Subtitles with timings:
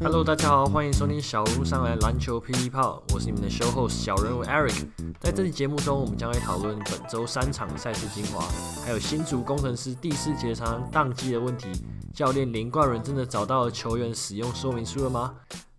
[0.00, 4.86] Hello，大家好，欢迎收听小人物上来篮球霹雳炮，我是你们的 show host 小人物 Eric。
[5.18, 8.46] 在这期节目中，我们将会讨论本周三场赛事精华，
[8.84, 11.68] 还有新竹工程师第四节常常宕机的问题。
[12.14, 15.34] 教练林冠伦真的找到了球员使用说明书了吗？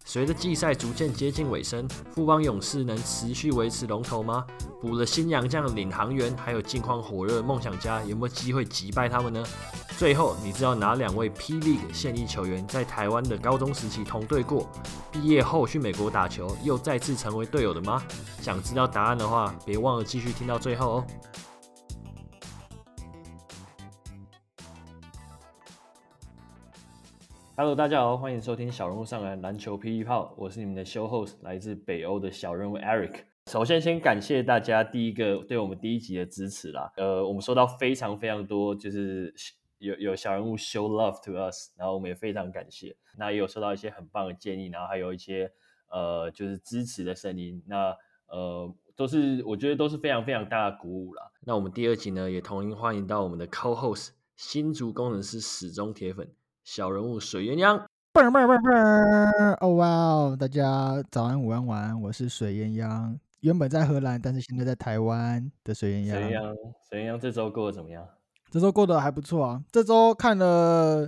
[0.09, 4.47] 随着季赛逐渐接近尾声，富邦勇士能持续维持龙头吗？
[4.79, 9.43] 补了新洋将的领航员，还有近况火热梦想家，有没有机会击败他们呢？
[9.97, 14.69] 最后，你知道哪两位 P League 现役球员在台湾的高中时期同队过，
[15.11, 18.01] 毕业后去美国打球，又再次成为队友的吗？
[18.41, 21.07] 想知道答案的话，别忘了继续听到最后哦。
[27.59, 33.23] Hello，大家好，欢迎收听小人物上篮篮球霹雳炮，我是你们的 show host，来自北欧的小人物 Eric。
[33.47, 36.93] 首先，先感谢大家第一个对我们第一集的支持啦。
[36.97, 39.33] 呃，我们收到非常非常多，就是
[39.79, 42.95] 有有小人物 show love to us，然后我们也非常感谢。
[43.17, 45.51] 那也有收到一些很棒的建议，然后还有一些
[45.89, 47.63] 呃就是支持的声音。
[47.65, 47.91] 那
[48.27, 51.23] 呃都是我觉得都是非常非常大的鼓舞啦。
[51.39, 56.31] 那我们第二集呢，也同样欢迎到我们的 co-host 新竹工程师死忠铁粉。
[56.67, 59.57] 小人物水鸳鸯，嘣嘣嘣嘣！
[59.61, 63.17] 哦哇哦，大家早安、午安、晚安，我是水鸳鸯。
[63.39, 66.11] 原本在荷兰，但是现在在台湾的水鸳鸯。
[66.11, 66.55] 水鸳鸯，
[66.89, 68.05] 水鸳鸯，这周过得怎么样？
[68.51, 69.63] 这周过得还不错啊。
[69.71, 71.07] 这周看了，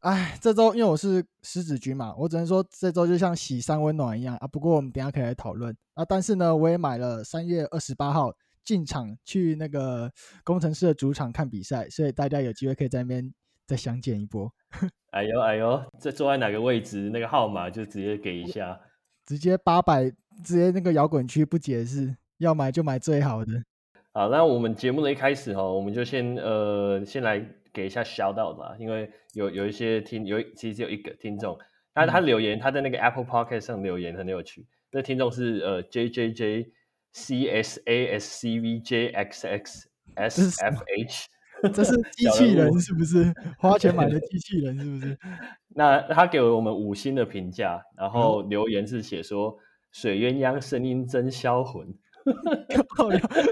[0.00, 4.46] 哎，这周因为我是狮子局嘛，我只能说这周就像喜三温暖一样啊。
[4.48, 6.04] 不过我们等一下可以来讨论啊。
[6.04, 8.32] 但是呢，我也买了三月二十八号
[8.64, 10.10] 进场去那个
[10.42, 13.32] 工程师的主场看比赛，所以大家有机会可以在那边
[13.66, 14.52] 再相见一波。
[15.10, 17.10] 哎呦哎呦，这坐在哪个位置？
[17.10, 18.78] 那个号码就直接给一下，
[19.24, 20.10] 直接八百，
[20.44, 23.52] 直接那个摇滚区不解释，要买就买最好的。
[24.12, 27.42] 好，那我们节目的一开始哈，我们就先呃先来
[27.72, 31.58] 给一下 shout out 吧，因为有有一些听有其实只有一个听众，
[31.94, 36.72] 他他留言他在那个 Apple Podcast 上留言很有趣，那听众是呃 J J J
[37.12, 41.26] C S A S C V J X X S F H。
[41.74, 43.32] 这是 机器人是不是？
[43.58, 45.18] 花钱买的机器人是不是？
[45.74, 49.56] 那他给了我们五星的评价，然后留言是写说
[49.92, 51.86] ：“水鸳鸯声音真销魂。”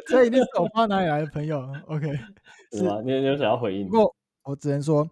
[0.08, 2.08] 这一定是我花哪里来的朋友？OK，
[2.72, 3.00] 是吗？
[3.04, 3.88] 你你有想要回应？
[3.90, 5.08] 我我只能说，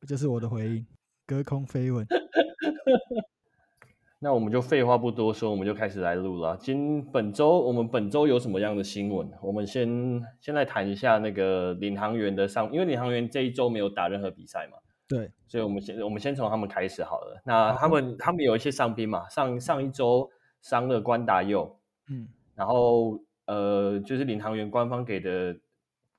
[0.00, 0.86] 这就是我的回应，
[1.26, 2.06] 隔空飞吻。
[4.20, 6.56] 那我们就废话不多说，我们就开始来录了。
[6.56, 9.30] 今本周我们本周有什么样的新闻？
[9.40, 9.88] 我们先
[10.40, 17.40] 先来谈一下那个领航员的上，因为领航员这一周没有打任何比赛嘛，对，所以我们先我们先从他们开始好了。
[17.44, 20.28] 那他们、啊、他们有一些伤兵嘛，上上一周
[20.62, 21.78] 伤了关达佑，
[22.10, 22.26] 嗯，
[22.56, 25.56] 然后呃，就是领航员官方给的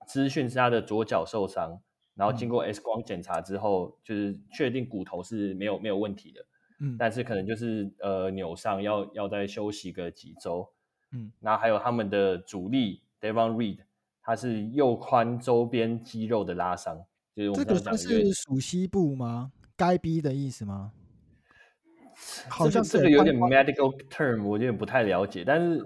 [0.07, 1.81] 资讯是他的左脚受伤，
[2.15, 6.45] 然后经过 X 光检查之后，嗯、就是确定骨头是没有没有问题的。
[6.79, 10.67] 嗯，但是可能就是呃扭伤，要要再休息个几周。
[11.11, 13.79] 嗯，然后还有他们的主力 Devon Reed，
[14.21, 16.97] 他是右髋周边肌肉的拉伤，
[17.35, 17.65] 就是我们。
[17.65, 19.51] 这个是属西部吗？
[19.75, 20.91] 该逼的意思吗？
[22.49, 25.43] 好像这个有点 medical term，我有点不太了解。
[25.45, 25.81] 但是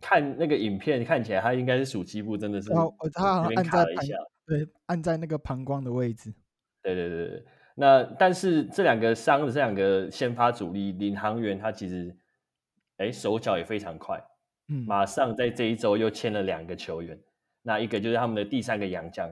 [0.00, 2.70] 看那个影片看起来，他应该是属西部，真的是。
[3.14, 3.84] 他好像按在
[4.46, 6.32] 对，按在那个膀胱的位置。
[6.82, 7.44] 对对对对。
[7.74, 12.14] 那但是这两个伤的这两个先发主力领航员，他其实
[12.98, 14.22] 哎手脚也非常快，
[14.68, 17.18] 嗯，马上在这一周又签了两个球员，
[17.62, 19.30] 那一个就是他们的第三个洋将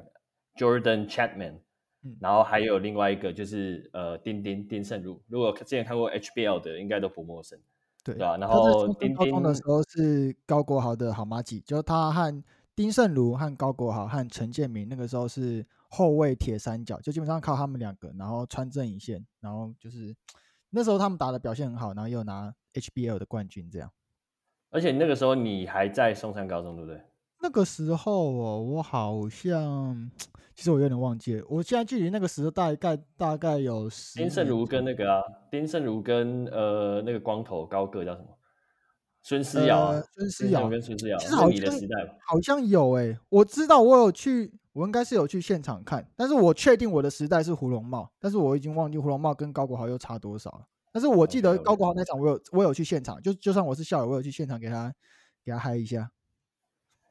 [0.57, 1.57] Jordan Chapman，
[2.03, 7.59] 嗯，然后还有另外一个就是呃丁丁丁胜儒，如果之前看过 HBL 的应该都不陌生，
[8.03, 8.39] 对，对吧？
[8.39, 12.43] 然后丁丁的时候是高国豪的好妈吉，就他和
[12.75, 15.67] 丁胜儒和高国豪和陈建明那个时候是。
[15.93, 20.15] 后卫铁三角就基本上靠他们两个，然后穿正一线，然后就是
[20.71, 23.91] 那时候他们打的表现很好，然后又拿 HBL 的冠军这样。
[24.71, 27.03] 而且那个时候你还在松山高中，对不对？
[27.43, 30.09] 那个时候哦，我好像
[30.55, 34.17] 其实我有点忘记了，我现在距离那个时候大概大概有十。
[34.21, 35.21] 丁胜儒跟那个啊，
[35.51, 38.29] 丁胜儒跟呃那个光头高个叫什么？
[39.23, 41.97] 孙思尧、啊，孙思尧跟孙思尧，其实好像你的时代
[42.29, 44.53] 好像有哎、欸，我知道我有去。
[44.81, 50.67] 我应该是有去现场看，但是我确定我的时代是胡龙茂，但是我已经忘记胡龙茂跟高国豪又差多少了。
[50.91, 54.91] 但是我记得高国豪那场我有我有去现场，就就算我是校友，我有去现场给他
[55.45, 56.11] 给他嗨一下。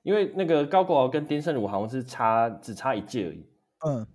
[0.01, 3.45] 因为那个高国豪跟丁胜儒好像是差只差一届而已。
[3.85, 4.07] 嗯，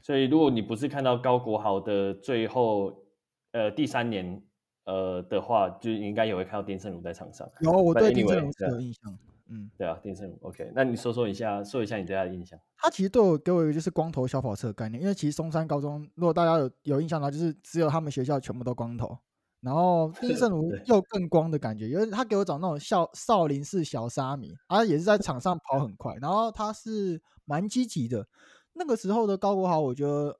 [0.00, 3.04] 所以如果你不是看到高国豪的最后
[3.52, 4.42] 呃第三年
[4.84, 7.46] 呃的话，就应该也会看到丁胜儒在场上。
[7.60, 9.18] 有，我对丁胜儒是有印象。
[9.50, 10.38] 嗯，对啊，丁胜儒。
[10.42, 12.58] OK，那你说说一下，说一下你对他的印象。
[12.76, 19.18] 他其实对我给我一个就是光头小跑车的概念，因为其实松山高中，如果大家有有印象的话，就是只有他们学校全部都光头。
[19.60, 28.26] 然后 丁胜儒又更光的感觉，因为他给我找那种少少林寺小沙弥，他也是在场上跑很快，然后他是蛮积极的。
[28.72, 30.38] 那个时候的高国豪，我觉得，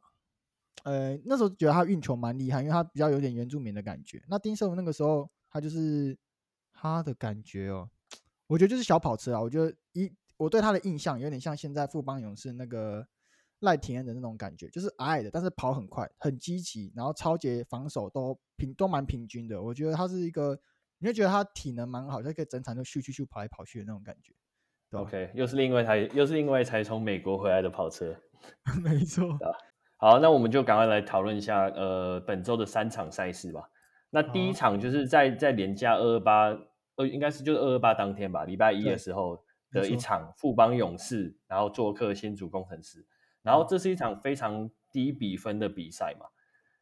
[0.85, 4.23] 呃，那时候觉得他运球蛮厉害，因为他比较有点原住民的感觉。
[4.29, 6.17] 那丁胜儒那个时候，他就是
[6.73, 7.91] 他的感觉哦，
[8.51, 9.41] 我觉得就是小跑车啊。
[9.41, 13.07] 我觉得一我对他的印象有点像现在富邦勇士那个。
[13.63, 19.63] 赖廷恩的那种感觉，就是矮矮的，但是跑很快，很积极，然后超级防守都平都蛮平均的。
[19.63, 20.59] 我觉得他是一个，
[20.97, 24.33] 你会觉得他体能蛮好，就可以整场就咻咻咻跑来跑去的那种感觉。
[24.93, 28.17] OK，又是另外一台，又是另外一台从美国回来的跑车。
[28.83, 29.29] 没错。
[29.99, 33.69] 好，那我们就赶快来讨论一下，呃，本周的三场赛事吧。
[34.09, 36.59] 那第一场就是在在连假二二八，
[37.01, 39.43] 呃，应该是就是二二八当天吧，礼拜一的时候
[39.73, 43.07] 的一场富邦勇士，然后做客新竹工程师。
[43.43, 46.27] 然后这是一场非常低比分的比赛嘛，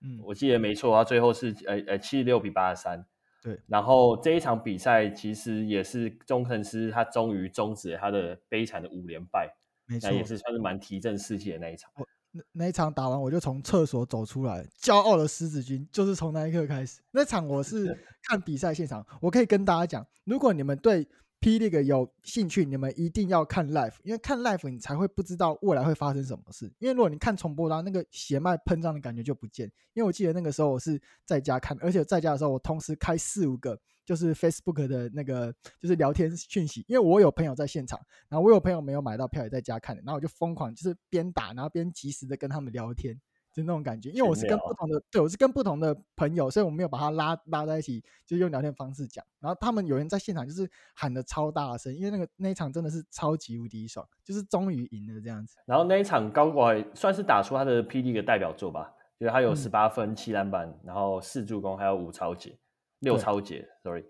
[0.03, 3.07] 嗯，我记得没错，他最后是呃呃七十六比八十三，
[3.41, 3.61] 对。
[3.69, 9.49] 然后这一场比赛其实也是工程师他终于终止了他的悲惨的五连败，
[9.87, 11.93] 没错，那也是算是蛮提振士气的那一场。
[12.39, 17.01] 那那一场打完，我就从厕所走出来，骄傲的狮子军就是从那一刻开始。
[17.11, 21.09] 那场我是看比赛现场，我可以跟大家讲，如果你们对。
[21.41, 26.73] P 这个有兴趣，你们一定要看 live，因为看 live 你才会不知道未来会发生什么事。
[26.79, 29.67] 因为如果你看重播的话，那个血脉喷张的感觉就不见。
[29.95, 43.21] 因为我记得那个时候我是在家看，而且在家的时候我同时开四五个就是 Facebook 的那个就是聊天讯息，因为我有朋友在现场，然后我有朋友没有买到票也在家看，然后我就疯狂就是边打，然后边及时的跟他们聊天。
[43.59, 49.25] 就那种感觉，因为我是跟不同的，对，我是跟不同的朋友，所以我没有把他拉拉在一起，就用聊天方式讲。
[49.41, 55.57] 然后他们有人在现场，就是喊的超大声，因为那个那一场真的是超级无敌爽，就是终于赢了这样子。
[55.67, 58.01] 然后那一场高国豪算是打出他的 P.
[58.01, 62.57] League 代表作吧，就是他有十八分、七篮板，然后四助攻，还有五抄截、
[63.01, 64.03] 六抄截，sorry，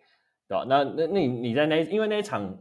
[0.46, 0.66] 对吧？
[0.68, 2.58] 那那那你你在那，因为那一场。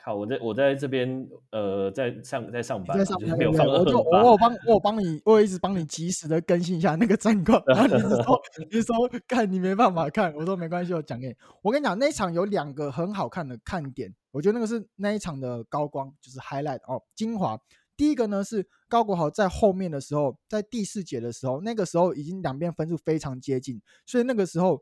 [0.00, 7.62] 好，我在我在这边，呃，在上在上班，在上班，没有放我就我我帮我帮你，我一直帮你及时的更新一下那个战况。
[7.66, 8.40] 然后你说
[8.70, 8.96] 你说
[9.26, 11.34] 看你没办法看，我说没关系，我讲给你。
[11.60, 17.58] 我跟你讲，那一场有两个很好看的看点，我觉得那个是那一场的高光，就是 highlight 哦，精华。
[17.96, 24.80] 第一个呢是高国豪在后面的时候，在第四节的时候，那个时候已经两边分数非常接近，所以那个时候，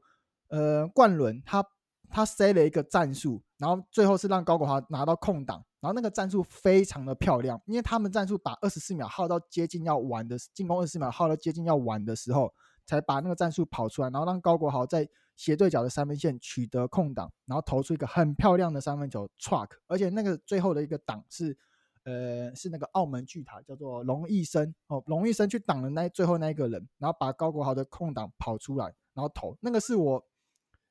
[0.50, 1.66] 呃，冠伦他。
[2.10, 12.52] 他塞了一个战术，然后最后是让高国华拿到空档，然后那个战术非常的漂亮，因为他们战术把二十四秒耗到接近要完的进攻，二十四秒耗到接近要完的时候，
[12.84, 21.56] 才把那个战术跑出来，然后让高国豪在斜对角的三分线取得空档，然后投出一个很漂亮的三分球 truck，而且那个最后的一个挡是，
[22.04, 30.26] 呃，是那个澳门巨塔叫做龙毅生哦，龙毅生去挡了那最后那一个人，然后把高国豪的空档跑出来，然后投，那个是我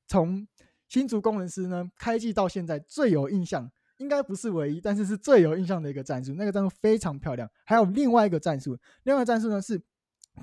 [0.08, 0.48] 从。
[0.96, 6.34] 新竹工程师呢，开季到现在最有印象，应该不是唯一，但是是最有印象的一个战术。
[6.36, 7.52] 那个战术非常漂亮。
[7.66, 9.78] 还有另外一个战术，另外一个战术呢是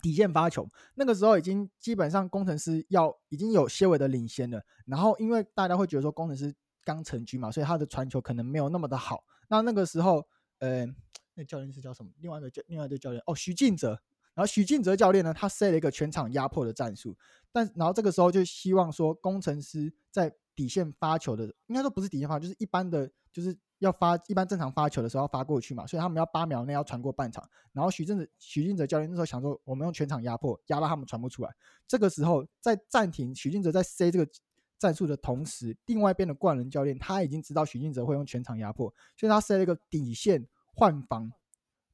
[0.02, 0.68] 底线发球。
[0.96, 4.62] 那个时候已经基本上工程师要已经有些微的领先了。
[4.84, 6.54] 然后因为大家会觉得说工程师
[6.84, 9.24] 刚成军嘛，所以他的传球可能没有那么的好。
[9.48, 10.22] 那那个时候，
[10.58, 10.84] 呃，
[11.32, 12.10] 那教练是叫什么？
[12.18, 13.98] 另外一个教另外一个教练哦，许晋哲。
[14.34, 17.14] 然后许晋哲教练呢，他设了一个全场压迫的战术，
[17.52, 27.48] 但然后这个时候就希望说，工程师在底线发球的，应该说不是底线发球，就是一般的，就是要发一般正常发球的时候要发过去嘛，所以他们要八秒内要传过半场。
[27.72, 31.50] 然后徐正哲许晋哲教练那时候想说，我们用全场压迫，压到他们传不出来。
[31.88, 34.30] 这个时候在暂停徐俊哲在塞这个
[34.78, 41.32] 战术的同时，另外一边的冠伦教练他已经知道徐俊哲会用全场压迫，所以他塞了一个底线换防，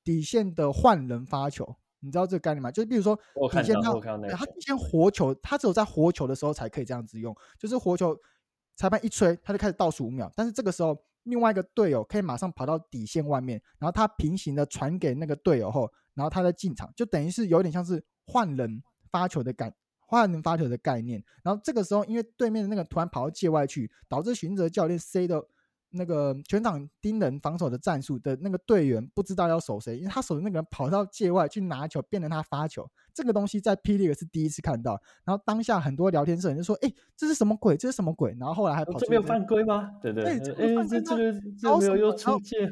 [0.03, 1.77] 底线的换人发球。
[2.01, 2.71] 你知道这个概念吗？
[2.71, 3.19] 就是比如说，
[3.51, 3.93] 底线他
[4.31, 7.37] 他底线活球，他只有在活球的时候才可以这样子用。
[7.59, 8.17] 就是活球，
[8.79, 10.33] 裁判一吹，他就开始倒数五秒。
[10.37, 18.81] 但是这个时候，另外一个队友可以马上跑到底线外面，然后他平行的传给那个队友后，然后他再进场，就等于是有点像是换人
[19.11, 21.23] 发球的概换人发球的概念。
[21.43, 25.45] 然后这个时候，因为对面的那个突然跑到界外去，导致寻泽教练 C 的。
[25.91, 32.89] 那个全场盯人防守的战术的那个队员不知道要守谁，因为他守的那个人跑到界外去拿球，变成他发球。
[33.15, 33.97] 这个东西在 P.
[33.97, 35.01] League 是第一次看到。
[35.25, 37.77] 然后当下很多聊天室人就说：“哎，这是什么鬼？
[37.77, 39.91] 这是什么鬼？”然后后来还跑出、哦、这没有犯规吗？
[40.03, 41.33] 对对，哎，这个这个
[41.79, 42.67] 没有又出界。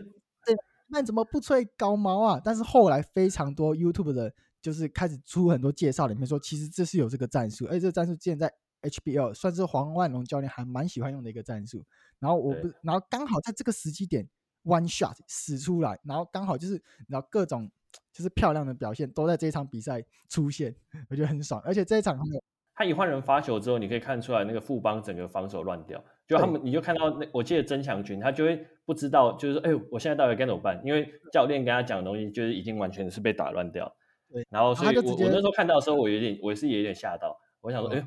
[0.44, 0.54] 对，
[0.88, 2.40] 那你怎么不吹高毛啊？
[2.44, 8.52] 但是后来非常多 YouTube 的，就是开始出很多介绍里面说，其实这是有这个战术，而且这个战术之前在
[8.88, 11.84] HBL，算是黄万龙教练还蛮喜欢用的一个战术。
[12.18, 14.26] 然后我不，然后刚好在这个时机点
[14.64, 17.70] ，one shot 使出来，然后刚好就是然后各种
[18.12, 20.74] 就是漂亮的表现都在这一场比赛出现，
[21.08, 21.60] 我觉得很爽。
[21.64, 22.42] 而且这一场还有
[22.74, 30.78] 他一换人发球之后，你可以看出来那个富邦整个防守乱掉，就他们你就看到那我记得曾强军他就会不知道，就是说哎呦，我现在到底该怎么办？
[30.84, 33.90] 因为教练跟他讲的东西就是已经完全是被打乱掉。
[34.28, 38.02] 对，然后所以我我那时候看到的时候，我有点我是有点吓到，我想说，哎呦，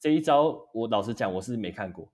[0.00, 2.10] 这一招我老实讲我是没看过，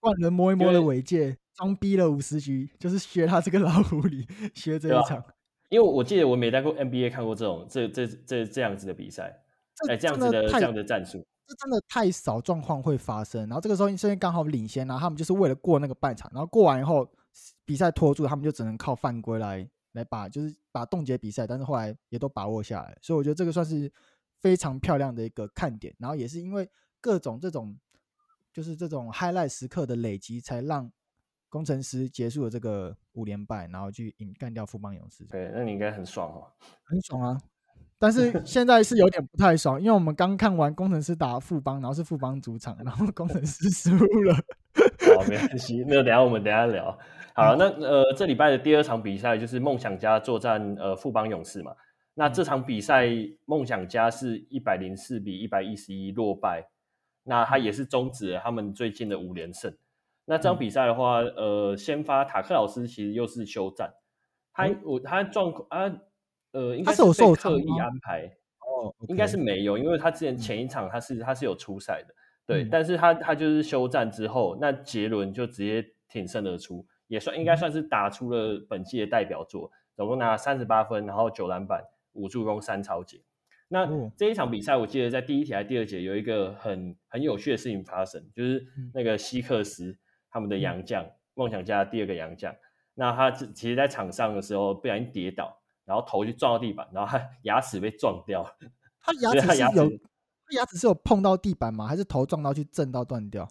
[0.00, 5.22] 万人摸一摸的尾戒，装逼了五十局，就是学他这个老狐狸学这一场。
[5.68, 9.42] 因为我记得我没待过 NBA 看过这种这这这这样子的比赛，
[9.88, 11.26] 哎，这样子的这样的战术。
[11.48, 17.08] 这真的太少状况会发生，然后这个时候因为刚好领先，然后他们就是为了过那个半场，然后过完以后
[17.64, 23.92] 比赛拖住，他们就只能靠犯规来来把就是把冻结比赛，但是后来也都把握下来，所以我觉得这个算是
[24.40, 26.68] 非常漂亮的一个看点，然后也是因为
[27.06, 27.78] 各种这种
[28.52, 30.90] 就是这种 highlight 时刻的累积，才让
[31.48, 35.24] 工程师结束了这个五连败，然后去引干掉富邦勇士。
[35.26, 36.50] 对，那你应该很爽哦，
[36.82, 37.40] 很爽啊。
[37.96, 43.90] 但是现在是有点不太爽，因为我们刚看完工程师打富邦，然后是富邦主场，然后工程师 输
[44.24, 44.34] 了。
[45.14, 46.98] 好，没关系，那等下我们等下聊。
[47.36, 51.72] 好了，那呃这礼拜的第二场比赛就是梦想家作战呃富邦勇士嘛。
[52.14, 53.06] 那这场比赛
[53.44, 56.66] 梦想家是一百零四比一百一十一落败，
[57.26, 59.76] 那他也是终止了他们最近的五连胜。
[60.24, 63.92] 那这场比赛的话，呃，先发塔克老师其实又是休战，
[64.52, 66.00] 他我他状况啊。
[66.52, 72.14] 呃，应该是受刻意安排哦，应该是没有，因为他之前前一场他是他是有出赛的，
[72.46, 83.20] 对，嗯、但是他他就是休战之后，那杰伦就直接挺身而出，也算应该算是打出了本季的代表作，总共拿了三十八分，然后九篮板、五助攻、三超截。
[83.68, 89.96] 那这一场比赛，我记得在第一节还是第二节有一个很很有趣的事情发生，就是那个希克斯
[90.30, 91.04] 他们的洋将，
[91.34, 92.54] 梦想家的第二个洋将，
[92.94, 95.62] 那他其实在场上的时候不小心跌倒。
[95.86, 98.50] 然后头就撞到地板，然后他 牙齿被撞掉了。
[99.00, 101.86] 他牙齿是有，他牙齿是有碰到地板吗？
[101.86, 103.48] 还是头撞到去震到断掉？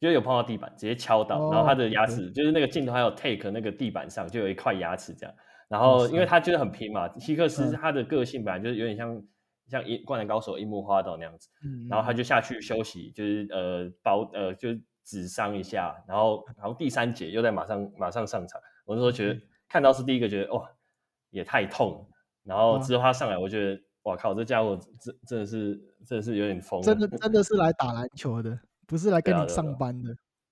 [0.00, 5.32] 就有碰到地板，直接敲到，哦、然后他的牙齿.就是那个镜头还有 take 那个地板上就有一块牙齿这样。
[5.68, 9.24] 然后因为他就是很拼嘛，希克斯他的个性本来就是有点像、嗯、
[9.70, 14.68] 像一灌篮高手樱木花道那样子、嗯，然后他就下去休息，就是呃包呃就
[15.04, 18.60] 止伤一下，然后然后第三节又在马上马上上场。
[18.84, 20.68] 我那时候觉得、嗯、看到是第一个觉得哇。
[21.32, 22.06] 也太痛了，
[22.42, 30.10] 然后之后他上来，我觉得，哇靠，这家伙真真的是，真的是有点疯，真的真的是来打篮球的，不是来跟你上班的，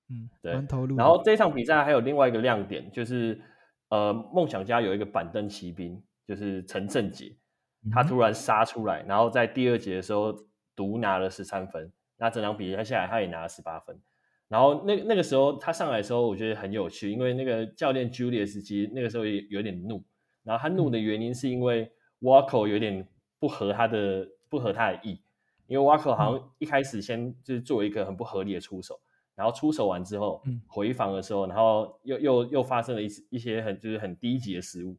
[0.08, 0.52] 嗯，对。
[0.96, 3.42] 然后这场比赛还有另外一个亮点，就是
[3.88, 7.36] 呃，梦想家有一个板凳骑兵，就是陈正杰，
[7.92, 10.34] 他突然杀出来，然后在第二节的时候
[10.74, 13.98] 独拿了十三分，那整场比赛下来他也拿了十八分。
[14.48, 20.02] 然后那那个时候他上来的时候，我觉得很有趣，因为那个教练 Julius 其实那个时候也有点怒。
[20.42, 23.06] 然后他怒的原因是因为 Walker 有点
[23.38, 25.20] 不合他的不合他的意，
[25.66, 28.98] 因为 Walker 好像一开始先就是做一个很不合理的出手，
[29.34, 34.96] 然后出手完之后回防的时候，然后又又又发生了一一些很就是很低级的失误，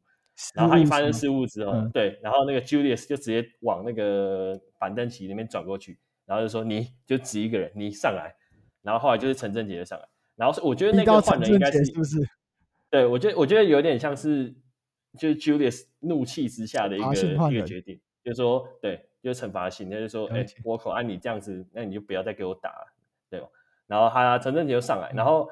[0.55, 8.35] 然后他一发生失误之后，对，然后那个 Julius 就直接往那个板凳席那边转过去，然后就说你就指一个人，你上来，
[8.81, 10.05] 然后后来就是陈正杰上来，
[10.35, 12.17] 然后我觉得那个换人应该是是不是？
[12.89, 14.55] 对，我觉得我觉得有点像是。
[15.17, 17.15] 就是 Julius 怒气之下的一个
[17.51, 22.93] 一个决定，就是说，对，就是惩罚性，他就是说，哎、欸，倭寇，按你这样子，那你就不要再给我打了，
[23.27, 23.47] 对吧？
[23.87, 25.49] 然后他陈正杰就上来，然后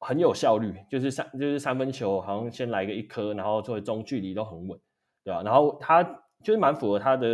[0.00, 4.78] 很有效率，就是三就是三分球，好像先来个一颗，然后作为中距离都很稳，
[5.24, 5.42] 对吧？
[5.42, 6.02] 然后他
[6.44, 7.26] 就是蛮符合他的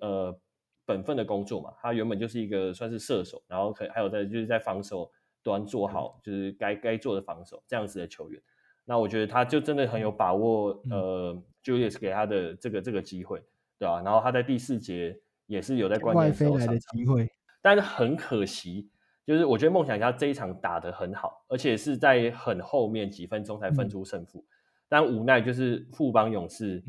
[0.00, 0.38] 呃
[0.84, 5.10] 本分的工作嘛，他原本就是一个算是射手，然后可还有在就是在防守
[5.42, 8.40] 端做好就是该该做的防守这样子的球员。
[8.84, 13.40] 那我觉得他就真的很有把握，嗯、呃，Julius 给他的这个这个机会，
[13.78, 14.02] 对吧？
[14.02, 17.30] 然后他在第四节也是有在关键时候上场的机会，
[17.62, 18.90] 但是很可惜，
[19.26, 24.46] 就是我觉得梦想家这一场打得很好，而且是在很后面几分钟才分出胜负，嗯、
[24.88, 26.82] 但无奈就是富邦勇士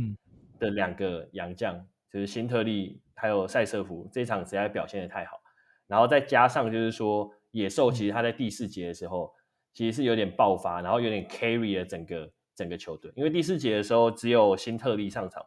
[0.60, 1.76] 的两个洋将，
[2.12, 5.42] 就是辛特利还有塞瑟夫这一场实在表现的太好，
[5.88, 9.34] 然后再加上就是说野兽其实他在第四节的时候。
[9.74, 15.46] 其实是有点爆发，然后有点 carry 了整个整个球队，因为第四节的时候只有辛特利上场，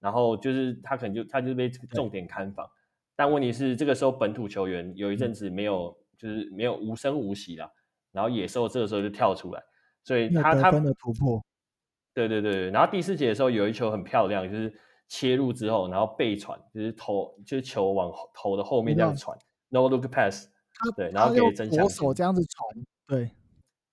[0.00, 2.68] 然后就是他可能就他就被重点看防，
[3.16, 7.70] 但问题是这个时候本土球员有一阵子没有、嗯、就是没有无声无息啦，
[8.10, 9.62] 然后野兽这个时候就跳出来，
[10.04, 11.44] 所以他他的突破，
[12.14, 14.74] 对对对，然后第四节的时候有一球很漂亮，就是
[15.06, 19.38] 切入之后然后背传，就是头就是球往头的后面这样传
[19.68, 23.30] ，no look pass，他对，然后给曾祥手这样子传，对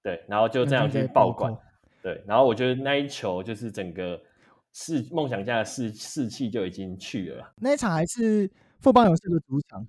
[0.01, 1.53] 对，然后就这样去爆管，
[2.01, 4.17] 对，然后我觉得那一球就是整个
[4.71, 7.53] 士梦想家的士士气就已经去了。
[7.57, 9.85] 那一场还是富邦勇士的主场，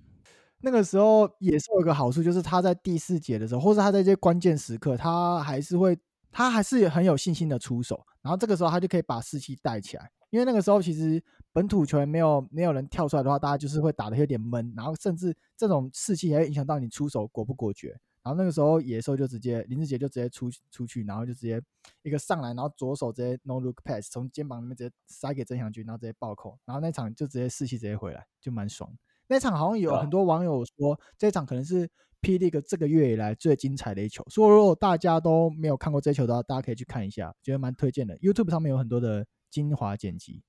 [0.65, 5.97] 那个时候也是有一个好处，就是他在第四节的时候，或者他在这些关键时刻，他还是会，
[6.31, 10.09] 他还是很有信心的出手，然后这个时候他就可以把士气带起来。
[10.29, 17.89] 因为那个时候其实本土球员没有没有人跳出来的话，大家就是会打得有点闷，然后甚至这种士气也会影响到你出手果不果决。
[18.23, 21.61] 然后那个时候野兽就直接林志杰就直接出出去，然后就直接
[22.03, 28.89] 一个上来，然后左手直接 no look pass 从肩膀里面直接塞给曾祥钧，然后直接暴扣，然后那场就直接士气直接回来，就蛮爽。
[29.33, 31.89] 那场好像有很多网友说，这场可能是
[32.21, 34.23] P League 这个月以来最精彩的一球。
[34.29, 38.17] 所以如果大家都没有看过这球的话，大家可以去看一下，觉得蛮推荐的。
[38.19, 39.25] YouTube 上面有很多的。
[39.53, 40.41] 精华剪辑，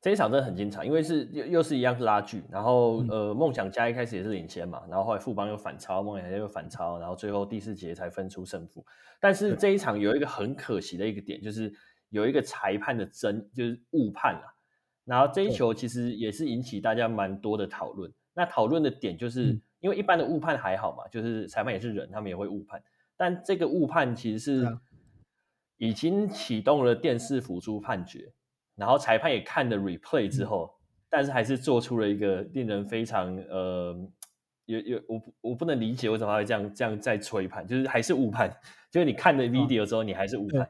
[0.00, 8.82] 这一场真的很精彩，因为是又又是一样是拉锯，然后呃梦想家一开始也是领先嘛，然后后来富邦又反超，梦想家又反超，然后最后第四节才分出胜负。
[9.20, 11.70] 但是这一场有一个很可惜的一个点，就是
[12.08, 14.55] 有一个裁判的争，就是误判了。
[15.06, 18.12] 然后这一球其实也是引起大家蛮多的讨论。
[18.34, 19.58] 那讨论的点就是。
[19.80, 22.82] 因为一般的误判还好嘛，就是裁判也是人，他们也会误判，
[23.16, 24.78] 但这个误判其实是。
[25.76, 28.32] 已经启动了电视辅助判决，
[28.74, 30.74] 然后裁判也看了 replay 之后，
[31.10, 33.94] 但是还是做出了一个令人非常呃，
[34.64, 38.50] 有有我我不能理解为什么他会这样这样再吹判，就是还是误判，
[38.90, 40.62] 就是你看了 video 之后你还是误判。
[40.62, 40.68] 哦、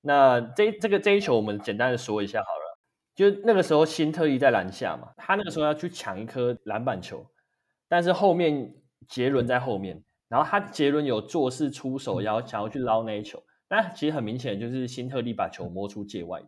[0.00, 2.55] 那这这个这一球我们简单的说一下好了，
[3.16, 7.26] 就那个时候新特利在篮下嘛，他那个时候要去抢一颗篮板球，
[7.88, 8.74] 但是后面
[9.08, 13.42] 杰伦在后面，然后他杰伦有做事出手要想要去捞那一球。
[13.68, 16.40] 但其实很明显，就是新特利把球摸出界外，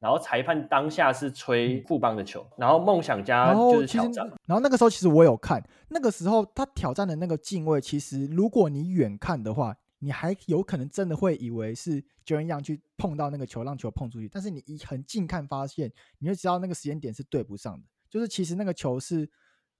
[0.00, 4.26] 然后裁判当下是吹富邦的球，然后梦想家就是挑战。
[4.46, 14.28] 然后那个时候其实我有看，那个时候他挑战的那个进位，其实如果你远看的话，你还有可能真的会以为是 Jaren Young 去碰到那个球，让球碰出去。
[14.28, 19.30] 但是你一很近看发现，你就知道那个时间点是对不上的，就是其实那个球是。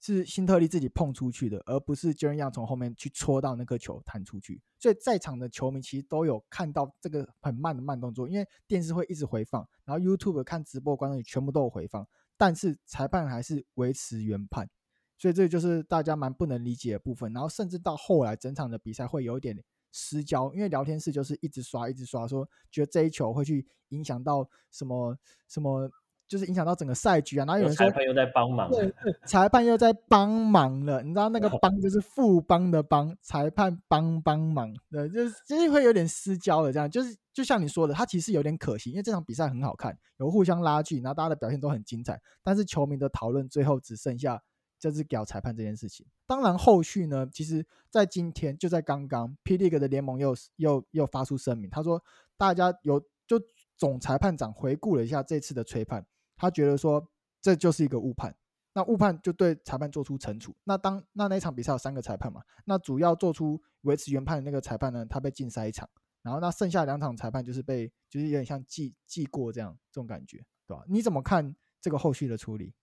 [0.01, 4.61] 是辛特利自己碰出去的，而不是 Jaren Young 从后面去戳到那颗球弹出去。
[4.79, 12.07] 所以在场的球迷其实都有看到这个很慢的慢动作，因为电视会一直回放，然后 YouTube 看直播观众也全部都有回放，
[12.37, 14.69] 但是裁判还是维持原判。
[15.17, 17.33] 所以这就是大家蛮不能理解的部分。
[17.33, 19.57] 然后甚至到后来整场的比赛会有一点
[19.95, 25.17] 失焦，因为聊天室就是一直刷一直刷，说觉得这一球会去影响到什么
[25.49, 25.89] 什么。
[26.27, 28.93] 就是影响到整个赛局啊，然后有人说裁判又在帮忙，对，
[29.27, 44.43] 裁判又在帮忙了，你知道那个帮就是副帮的帮，裁判帮帮忙，对，就是就是会有点私交的这样，就是就像你说的，他其实有点可惜，因为这场比赛很好看，有互相拉锯，然后大家的表现都很精彩，但是球迷的讨论最后只剩下
[44.91, 46.07] 就是屌裁判这件事情。
[46.27, 52.03] 当然后续呢，其实在今天就在刚刚，P League 的联盟又又又发出声明，他说
[52.37, 53.41] 大家有就
[53.77, 56.05] 总裁判长回顾了一下这次的吹判。
[56.37, 57.09] 他觉得说
[57.41, 58.35] 这就是一个误判，
[58.73, 60.55] 那误判就对裁判做出惩处。
[60.65, 65.89] 那当那那一场比赛有三个裁判嘛，那主要做出维持原判的那个裁判呢，他被禁赛一场，
[66.23, 70.85] 然后那剩下两场裁判就是被就是有点像记记过这样这种感觉，对吧？
[70.89, 72.75] 你怎么看这个后续的处理？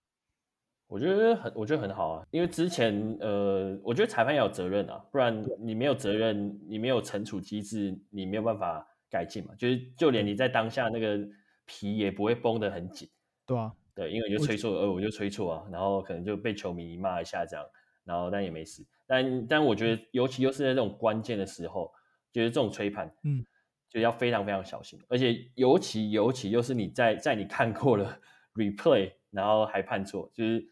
[0.92, 9.54] 我觉得很我觉得很好啊，因为之前呃，我觉得裁判要有责任啊，不然你没有责任，你没有惩处机制，你没有办法改进嘛。
[9.56, 11.18] 就是就连你在当下那个
[11.64, 13.08] 皮也不会绷得很紧。
[13.46, 17.64] 对啊，对，因为你就吹错，呃，我就吹错啊，然后可能就被球迷骂一下这样，
[18.04, 18.84] 然后但也没事。
[19.06, 21.90] 但但我觉得，尤其又是在这种关键的时候，
[22.30, 23.42] 就是这种吹判，嗯，
[23.88, 25.00] 就要非常非常小心。
[25.08, 28.20] 而且尤其尤其又是你在在你看过了
[28.54, 30.68] replay，然后还判错，就是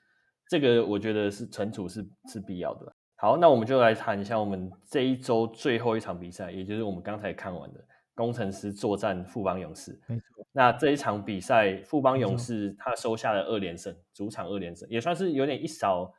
[0.50, 2.92] 这个我觉得是存储是是必要的。
[3.14, 7.80] 好，那我们就来谈一下我们这一周最后一场比赛，也就是我们刚才看完的。
[8.16, 10.44] 工程师作战富邦勇士，没错。
[10.52, 16.12] 那这一场比赛，富邦勇士他收下了二连胜，主场二连胜，也算是有点一扫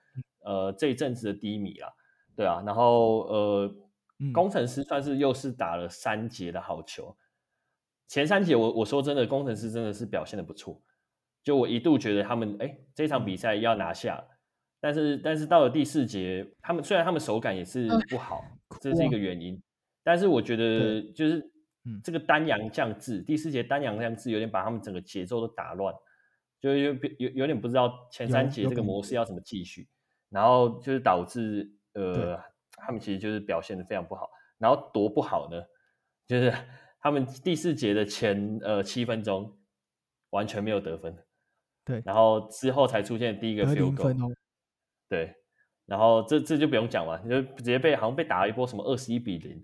[0.45, 1.93] 呃这一阵子的低迷了，
[2.35, 2.63] 对啊。
[2.65, 3.75] 然后呃，
[4.33, 7.15] 工程师算是又是打了三节的好球，
[8.07, 10.81] 前三节我我说真的，工程师真的是表现的不错，
[11.43, 14.23] 就我一度觉得他们哎这场比赛要拿下，
[14.79, 18.43] 但是但是到了第四节，他们虽然他们手感也是不好，
[18.79, 19.61] 这是一个原因，
[20.03, 21.51] 但是我觉得就是。
[21.83, 25.91] 嗯，这个丹阳降智，第四节丹阳降智有点把他们整个节奏都打乱，
[26.59, 29.87] 就有有有点不知道前三节这个模式要怎么继续，
[30.29, 32.39] 然后就是导致呃。
[32.83, 35.61] 他们其实就是表现的非常不好，然后多不好呢，
[36.25, 36.51] 就是
[37.01, 39.55] 他们第四节的前呃七分钟
[40.31, 41.15] 完全没有得分，
[41.83, 44.33] 对，然后之后才出现第一个 field goal，
[45.09, 45.33] 对，
[45.85, 49.61] 然后这这就不用讲了，你就直接被好像被打了一波什么二十一比零，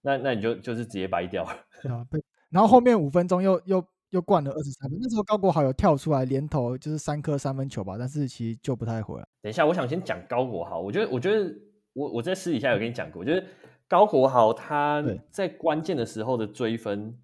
[0.00, 1.50] 那那你就就是直接掰掉了。
[1.82, 9.26] 对啊，被然后后面五分钟又又又灌了二十三分，那时候高国豪有跳出来连投就是三颗三分球吧，但是其实就不太回来。
[9.42, 11.52] 等一下，我想先讲高国豪，我觉得我觉得
[11.92, 13.44] 我我在私底下有跟你讲过，我觉得
[13.88, 17.18] 高国豪他在关键的时候的追分，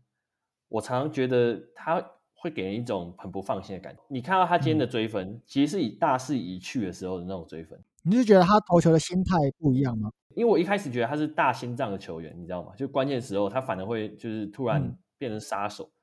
[0.68, 2.04] 我常常觉得他
[2.42, 4.02] 会给人一种很不放心的感觉。
[4.08, 7.80] 你看到他今天的追分，嗯、其实是以大势已去的时候的那种追分。
[8.02, 10.10] 你是觉得他投球的心态不一样吗？
[10.34, 12.72] 因为我一开始觉得他是大心脏的球员，你知道吗？
[12.76, 15.84] 就关键时候他反而会就是突然变成杀手。
[15.84, 15.94] 嗯、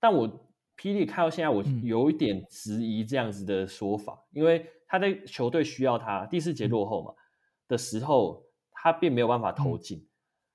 [0.00, 0.28] 但我
[0.76, 7.14] 霹雳看到现在，我有一点质疑这样子的说法，嗯、因为他在球队需要他第四节落后嘛
[7.68, 9.98] 的时候，他并没有办法投进。
[9.98, 10.08] 嗯、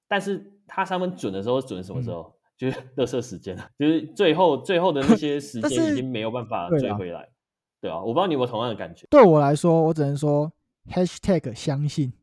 [0.10, 2.36] 但是他三分准的时候准什么时候？
[2.62, 7.28] 嗯、就是乐色时间了，就是最后最后的那些时间已经没有办法追回来，
[7.82, 9.08] 对啊，我不知道你有没有同样的感觉。
[9.10, 10.52] 对我来说，我只能说
[10.90, 12.14] #hashtag 相信。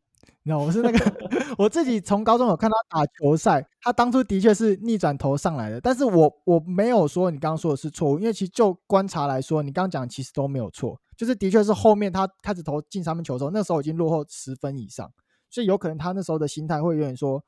[0.44, 0.98] 那我是那个，
[1.58, 15.10] 我自己从高中有看他打球赛，他当初的确是逆转投上来的，但是我我没有说你刚刚说的是错误，因为其实就观察来说，你刚刚讲其实都没有错，就是的确是后面他开始投进三分球的时候，那时候已经落后十分以上，
[15.50, 17.44] 所以有可能他那时候的心态会有点说，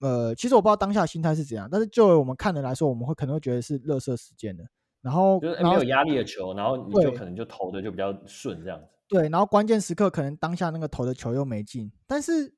[0.00, 4.64] 呃，其实我不知道当下心态是怎样，但是就我们看的来说，我们会可能会觉得是垃圾时间的，
[5.02, 8.86] 然后就是没有压力的球，然后你就可能就投的就比较顺这样子。
[9.08, 12.54] 对，然后关键时刻可能当下那个投的球又没进，但是，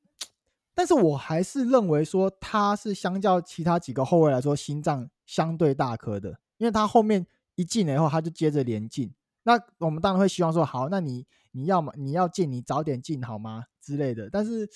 [0.74, 13.64] 但是我还是认为说他是相较其他几个后卫来说心脏相对大颗的，因为他后面一进了以后他就接着连进，那我们当然会希望说好，那你你要么你要进你早点进好吗？
[13.80, 14.68] 之类的，但是，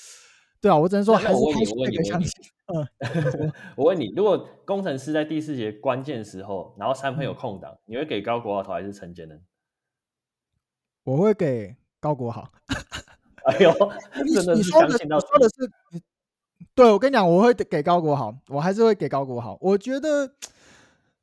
[0.64, 2.32] 对啊，我只能说还是还是那个相信。
[2.72, 9.34] 嗯， 我问你，如果工程师在第四节关键时候，然后三分有空档，嗯、你会给高国豪投还是陈建呢？
[11.02, 12.50] 我会给高国豪。
[13.44, 13.70] 哎呦，
[14.32, 16.00] 真的是相信到说的是，
[16.74, 19.58] 对，我跟你讲，我会给高国豪，我还是会给高国豪。
[19.60, 20.32] 我觉得，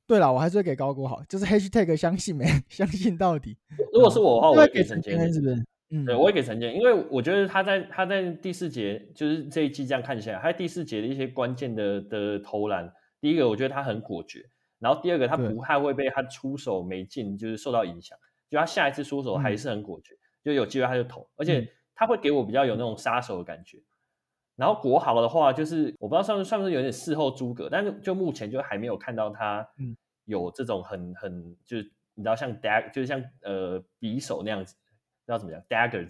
[0.06, 3.58] 对了，我还是会给高国豪，就是 hashtag 相信没相信到底。
[3.92, 5.66] 如果是我的话，我会给陈建，是不是？
[5.92, 14.44] 嗯，对，我也给陈建，因为我觉得他在他在第四节，就是这一季这样看起来，他在第四节的一些关键的的投篮，第一个我觉得他很果决，
[14.80, 18.18] 然后第二个他不太会被他出手没进就是受到影响。
[18.50, 23.78] 就他下一次出手还是很果决，嗯、就有机会他就投，而且他会给我比较有那种杀手的感觉。
[23.78, 23.86] 嗯、
[24.58, 29.66] 然后国豪的话，就是我不知道算不算不是有点事后诸葛，但是就目前就还没有看到他
[30.26, 34.76] 有这种很很就是你知道像 dag 就是像呃匕首那样子，
[35.32, 36.06] 知道怎么讲 dagger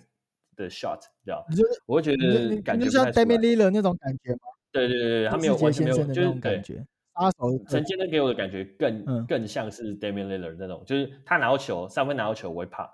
[0.55, 1.45] 的 shot，知道？
[1.55, 4.39] 就我会觉得感觉像 Damian Lillard 那种感觉吗？
[4.71, 6.83] 对对对，他没有完全没有就是感觉。
[7.13, 12.89] 杀手陈建恩给我的感觉更、嗯、更像是 Damian Lillard 那种，就是他拿到球三分拿到球我会怕，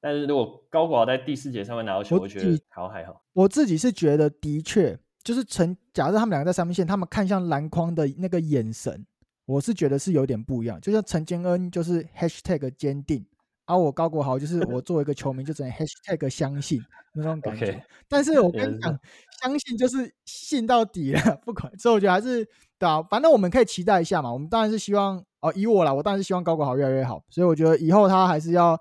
[0.00, 3.22] 但是如果高国豪在第四节三分拿到球，我觉得好还好。
[3.34, 9.06] 我自己是觉得的确就是陈，假设他们两个在三分线，他们看向篮筐的那个眼神，
[9.44, 10.80] 我是觉得是有点不一样。
[10.80, 13.24] 就像陈建恩就是 Hashtag 坚定。
[13.66, 16.80] 而、啊、我高国豪就是我作为一个球迷，就只能 hashtag 相信
[17.12, 17.72] 那种感觉。
[17.72, 17.82] Okay.
[18.08, 18.96] 但是我跟你讲，
[19.42, 21.76] 相信就是信到底了，不管。
[21.76, 22.46] 所以我觉得还是
[22.78, 24.32] 对啊，反正我们可以期待一下嘛。
[24.32, 27.24] 我们当然是希望哦，以我啦，我当然是希望高国豪越来越好。
[27.28, 28.80] 所以我觉得以后他还是要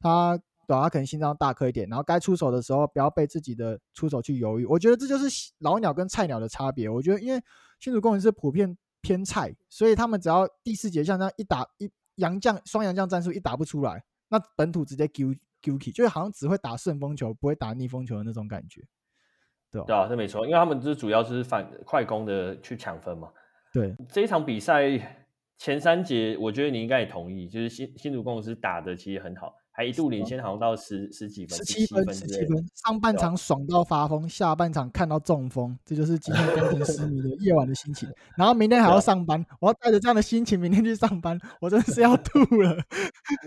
[0.00, 0.34] 他
[0.66, 4.64] 对、啊、他可能心脏大颗一点，然后该出手的时候不要被自己的出手去犹豫。
[4.64, 6.88] 我觉得这就是老鸟跟菜鸟的差别。
[6.88, 7.38] 我觉得因为
[7.78, 14.02] 新竹攻城狮普遍偏菜，所以他们只要第四节像这样一打一杨将双杨将战术一打不出来。
[14.32, 18.80] 那本土直接丢丢弃，就是好像只会打顺风球，不会打逆风球的那种感觉，
[19.70, 19.86] 对吧？
[19.86, 23.30] 对啊，这没错，因为他们就是主要是反快攻的去抢分嘛。
[23.74, 24.88] 对，这一场比赛
[25.58, 29.54] 前三节，我觉得你应该也同意，就是新新竹攻城狮打的其实很好。
[29.74, 32.62] 还一度领先，好像到十十几分，十七分，十七分。
[32.74, 38.06] 上半场爽到发疯，下半场看到中风，这就是今天攻城狮迷的 夜晚的心情。
[38.36, 42.76] 然后明天还要上班，我要带着这样的心情明天去上班，我真的是要吐了。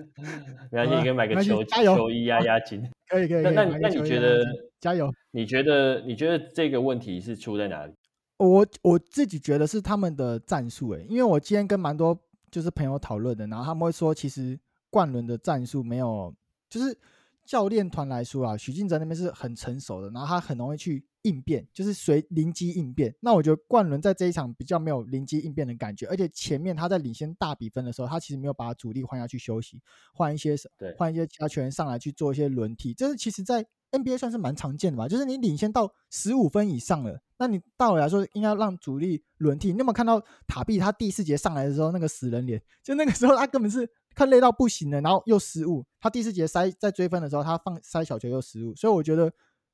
[0.71, 2.81] 没关系，你可以买个球球衣压压惊。
[3.07, 3.43] 可以可以。
[3.43, 4.43] 那那那你觉得？
[4.79, 5.11] 加油！
[5.31, 7.93] 你觉得你觉得这个问题是出在哪里？
[8.37, 14.59] 我我自己觉得是他们的战术诶，因为我今天跟蛮多就是朋友讨论的，然后他们会说其实。
[14.95, 16.33] 冠伦的战术没有，
[16.69, 16.97] 就是
[17.45, 23.13] 教练团来说啊，许晋哲那边是很成熟的，然后他很容易去应变，就是随灵机应变。
[23.19, 29.81] 那我觉得冠伦在这一场比较没有灵机应变的感觉，而且前面他在领先大比分的时候，他其实没有把主力换下去休息，
[30.13, 39.73] 换一些对，换一些其他球员上来去做一些轮替，这是其实在 NBA 算是蛮常见的吧，就是你领先到十五分以上了，那你到我来说应该让主力轮替。
[39.73, 42.63] 你有没有看到塔比他第四节上来的时候那个死人脸？
[42.81, 43.89] 就那个时候他根本是。
[44.15, 45.85] 看累到不行了，然后又失误。
[45.99, 48.73] 他第四节塞在追分的时候，他放塞小球又失误。
[48.75, 49.31] 所以我觉得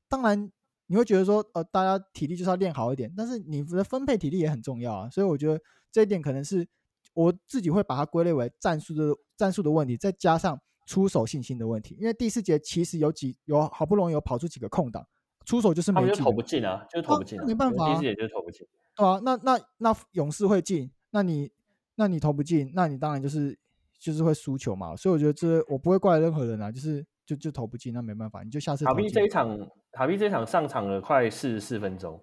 [0.09, 0.51] 当然
[0.87, 5.09] 你会觉得说，呃，大家体力就是要练好一点，但是你的分配体力也很重要啊。
[5.09, 6.67] 所以我觉得这一点可能是
[7.13, 11.95] 我自己会把它归类为战术的战术的问题，再加上出手信心的问题。
[11.99, 15.05] 因为第四节其实有几有好不容易有跑出几个空档，
[15.45, 18.65] 出手就是没进，投不进啊，就是投不进、啊，没办法、啊，第四节就是投不进。
[18.95, 21.51] 对啊，那那那勇士会进，那你
[21.95, 23.57] 那你投不进，那你当然就是
[24.01, 24.95] 就是会输球嘛。
[24.95, 28.83] 所以我觉得这我不会怪任何人啊，就是就就投不进，那没办法，你就下次。
[28.83, 29.57] 卡比这一场，
[29.91, 32.19] 卡比这一场上场了快四十四分钟，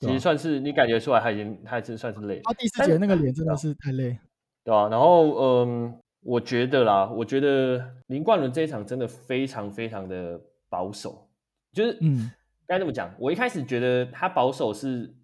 [0.00, 2.42] 其实算是你感觉出来他已经他已经算是累了。
[2.44, 4.18] 他第四节那个脸真的是太累，
[4.62, 11.28] 对啊，然后嗯，我觉得啦，我觉得林冠伦这一场真的非常非常的保守，
[11.72, 12.30] 就是嗯，
[12.66, 15.16] 该这么讲，我一开始觉得他保守是。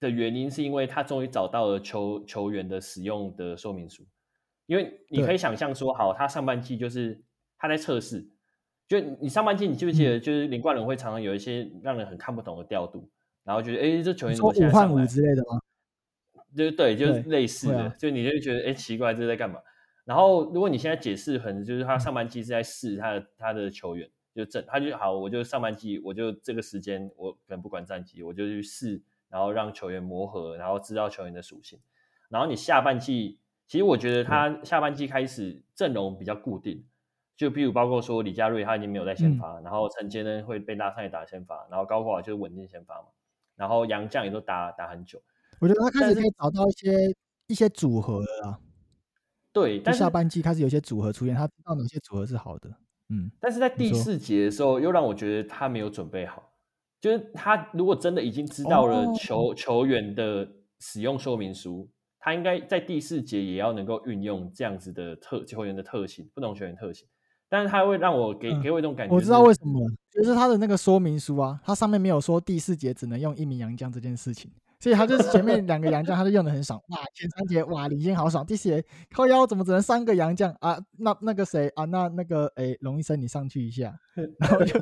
[0.00, 4.06] 的原因是因为他终于找到了球球员的使用的说明书，
[4.68, 7.18] 因为你可以想象说，好，他上半季就是
[7.56, 8.28] 他在测试，
[8.86, 13.08] 就你上半季你记不记得，就是林冠伦会常常有一些让人很看不懂的调度，
[13.44, 15.58] 然后觉得，哎，这球员怎么换五之类的吗？
[16.54, 19.58] 就对，就是类似的，就你就觉得，哎，奇怪，这是在干嘛？
[20.04, 29.02] 然后如果你现在解释，可能就是他上半季是在试他的他的球员，就整他就好，我就上半季我就这个时间我可能不管战绩，我就去试。
[29.30, 31.78] 然后让球员磨合，然后知道球员的属性。
[32.30, 36.84] 然后你下半季，其实我觉得他下半季开始阵容比较固定，
[37.36, 43.08] 就比如包括说李佳瑞他已经没有在先发，嗯、然后陈杰呢会被拉上来打先发，然后高国华就是稳定先发嘛。
[43.54, 45.20] 然后杨绛也都打打很久。
[45.60, 47.14] 我觉得他开始可以找到一些
[47.48, 48.58] 一些组合了啦。
[49.52, 52.70] 对，但下半季开始有些组合出现，他知道哪些组合是好的。
[53.10, 56.52] 嗯，但是在第四节的时候，又让我觉得他没有准备好。
[57.00, 59.56] 就是他如果真的已经知道了球、oh.
[59.56, 61.88] 球员的使用说明书，
[62.20, 67.06] 他应该在第四节也要能够运用这样子的特球员的特性，不同球员特性。
[67.50, 76.78] 但是他会让我给、嗯、给我一种感觉，我知道为什么，就是他的那个说明书啊，他上面没有说第四节只能用一名洋将这件事情，所以他就是前面两个洋将他就用的很爽。
[76.88, 80.78] 哇，前三节哇领先好爽，第四节靠腰怎么只能三个洋将啊？
[80.98, 81.86] 那那个谁啊？
[81.86, 83.98] 那那个诶，龙医生你上去一下，
[84.38, 84.78] 然后就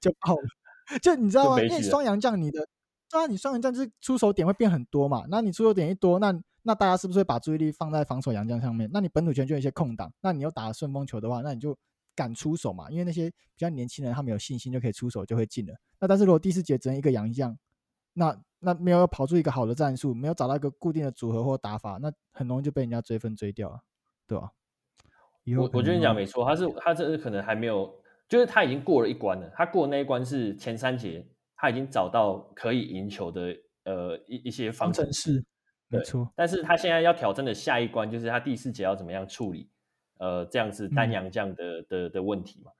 [0.00, 0.98] 就爆了。
[1.02, 1.60] 就你知道吗？
[1.60, 2.64] 因为双洋将，你的
[3.10, 5.24] 当然你双洋将就是出手点会变很多嘛。
[5.28, 6.32] 那你出手点一多，那
[6.66, 8.90] 那大家是不是会把注意力放在防守洋将上面？
[8.92, 11.78] 那你本土权就有一些空档，那你又打了顺风球的话，那你就
[12.16, 12.90] 敢出手嘛。
[12.90, 15.74] 因为那些比较年轻人，他们有信心就可以出手，就会进了。
[16.00, 17.56] 那但是如果第四节只能一个洋将，
[18.14, 23.80] 那那没有跑出一个好的战术，没有找到一个固定的组合或打法，那很容易就被人家追分追掉了，
[24.26, 24.50] 对吧？
[25.58, 27.94] 我我觉得你讲没错，他是他这是可能还没有。
[28.26, 35.44] 就是他已经过了一关了，他过那一关是前三节，他已经找到可以赢球的呃一一些方程式，
[35.98, 36.28] 没错。
[36.34, 39.68] 但是他现在要挑战的下一关，就是他第四节要怎么样处理
[40.18, 42.70] 呃这样子单洋将的、嗯、的的问题嘛，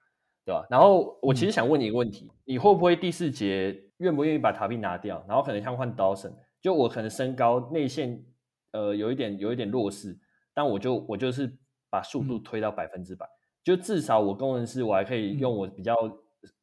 [0.45, 0.67] 对吧？
[0.71, 8.25] 然后我其实想问你一个问题，嗯、你会不会第四节愿不愿意把塔比拿掉，然后可能像换 Dawson，就我可能身高内线
[8.73, 10.19] 呃有一点有一点弱势，
[10.53, 11.51] 但我就我就是
[11.91, 13.27] 把速度推到百分之百。
[13.27, 15.97] 嗯就至少我工程师，我还可以用我比较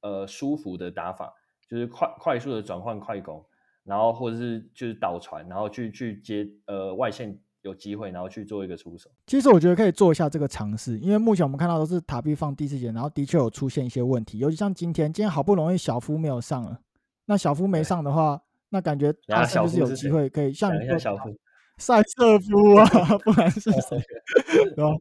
[0.01, 1.33] 呃舒服的打法，
[1.67, 3.43] 就是快快速的转换快攻，
[3.83, 9.09] 然后或者是就是导传，然后去去接呃外线有机会，然后去做一个出手。
[9.27, 16.79] 其实我觉得可以做一下这个尝试，因为目前我们看到都是塔比放第四节，然后的确有出现一些问题，尤其像今天，今天好不容易小夫没有上了，
[17.25, 21.23] 那小夫没上的话，那感觉他是不是有机会可以像你说小夫？
[21.77, 22.85] 赛瑟夫啊，
[23.25, 23.99] 不然是谁？
[24.75, 24.91] 对吧？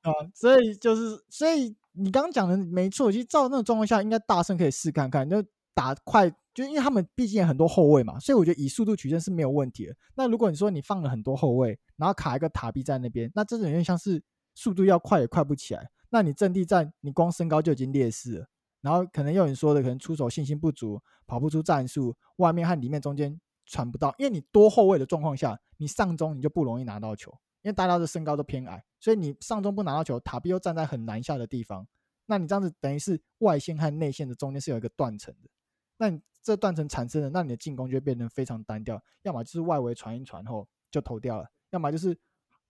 [0.00, 3.12] 啊，所以就是，所以你刚刚讲的没错。
[3.12, 9.96] 其实照那种状况下，应该大胜可以试看看，就打快，就因为他们毕竟很多后卫嘛，所以我觉得以速度取胜是没有问题的。
[10.14, 14.22] 那如果你说你放了很多后卫，然后卡一个塔比在那边，那这种有点像是
[14.54, 15.90] 速度要快也快不起来。
[16.10, 18.46] 那你阵地战，你光身高就已经劣势了，
[18.80, 23.40] 然后可能有人说的，可能出手信心不足，跑不出战术，外面和里面中间。
[23.64, 27.30] 传不到，因为你多后卫的状况下，你上中你就不容易拿到球，
[27.62, 31.86] 因为大家的身高都偏矮，所以你上中不拿到球，塔比又站在很难下的地方，
[32.26, 35.48] 那你这样子等于是外线和内线的中间是有一个断层的，
[35.96, 42.18] 那你这断层产生了，那你的进攻就会变得非常单调，要么就是外围传一传后就投掉了，要么就是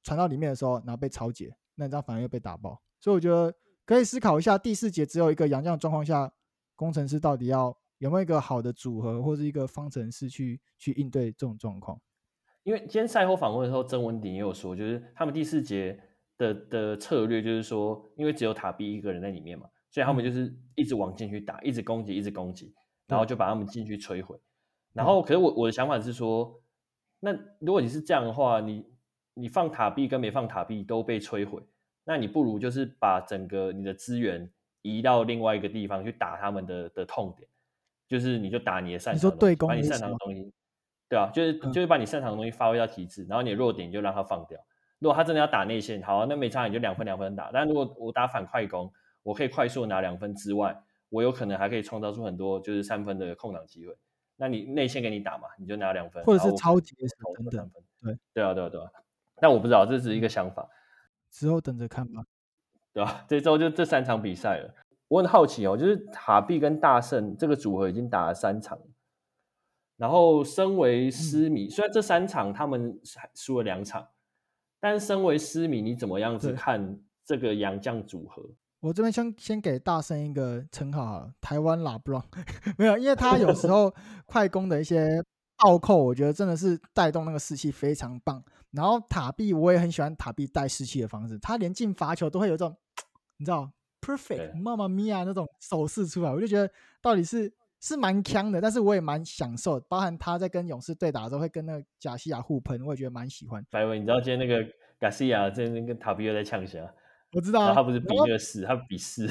[0.02, 3.54] 传到里面的时候然后被抄截，那你这样反而又被打爆，所以我觉得
[3.84, 6.32] 可以思考一下，第四节只有一个洋将的状况下，
[6.76, 7.76] 工程师到底要。
[7.98, 11.96] 有没有一个好的组合或是一个方程式去去应对这种状况？
[12.64, 15.96] 因为今天赛后访问的时候，曾文鼎也有说，就是他们第四节
[16.36, 22.74] 的的策略就是说，因为只有塔比一个人在里面嘛，所以他们就是一直往进去打，一直攻击，一直攻击，
[23.06, 24.38] 然后就把他们进去摧毁。
[24.92, 26.60] 然后，可是我我的想法是说，
[27.20, 28.86] 那如果你是这样的话，你
[29.34, 31.62] 你放塔币跟没放塔币都被摧毁，
[32.04, 34.50] 那你不如就是把整个你的资源
[34.82, 37.48] 移到另外一个地方去打他们的的痛点。
[38.08, 40.52] 就是你就打你的擅长，你说对攻，把你擅长的东西，
[41.08, 44.60] 对啊，就是、嗯、就是把你擅长的东西发挥到极致，然后你的弱点就让他放掉。
[44.98, 47.50] 如果他真的要打内线，好、啊，那没差，你就两分两分打。
[47.50, 50.78] 但如果我打反快攻，我可以快速拿两分之外，
[51.12, 53.94] 我有可能还可以创造出很多就是三分的空档机会。
[54.36, 57.82] 那你内线给你打嘛，你就拿两分，或者是超级投等分。
[58.02, 58.90] 对对啊对啊对啊。
[59.36, 60.68] 但我不知道，这只是一个想法，
[61.30, 62.24] 之后等着看吧。
[62.94, 63.24] 对吧？
[63.28, 64.74] 这周就这三场比赛了。
[65.08, 68.78] 我很好奇哦，就是塔碧跟大圣这个组合已经打了三场，
[69.98, 72.98] 然后身为狮迷，嗯、虽然这三场他们
[73.34, 74.08] 输了两场。
[74.80, 78.42] 但是身为狮迷，你怎么样子看这个洋将组合？
[78.82, 82.20] 我这边先先给大圣一个称号哈，台湾拉布朗
[82.76, 83.94] 没有，因为他有时候
[84.26, 85.22] 快攻的一些
[85.56, 88.42] 倒扣，我觉得真的是带动那个士气非常棒。
[88.72, 92.76] 然后塔碧我也很喜欢塔碧带士气的方式，他连进罚球都会有这种
[93.36, 96.68] 你知道 perfect 妈妈咪呀那种手势出来，我就觉得
[97.00, 103.64] 到底是是蛮强的，但是我也蛮享受，包含他在跟勇士对打的时候会跟那个贾西亚互喷，我也觉得蛮喜欢。
[103.70, 104.68] 白文，你知道今天那个？
[105.00, 106.78] 贾西亚这边跟塔比又在呛下，
[107.32, 109.26] 我知道他不是比那个四，他比四。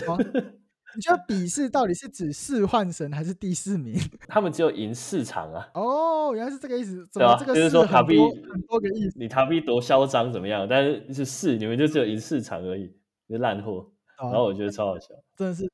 [0.93, 3.97] 你觉得比四到底是指四换神还是第四名？
[4.27, 5.69] 他们只有赢四场啊！
[5.73, 7.07] 哦，原来是这个意思。
[7.09, 9.17] 怎么这个就是说塔比很多个意思。
[9.17, 10.67] 你塔比多嚣张怎么样？
[10.67, 12.93] 但是是四，你们就只有赢四场而已，
[13.29, 13.89] 是烂货。
[14.21, 15.71] 然后我觉得超好笑， 真的是。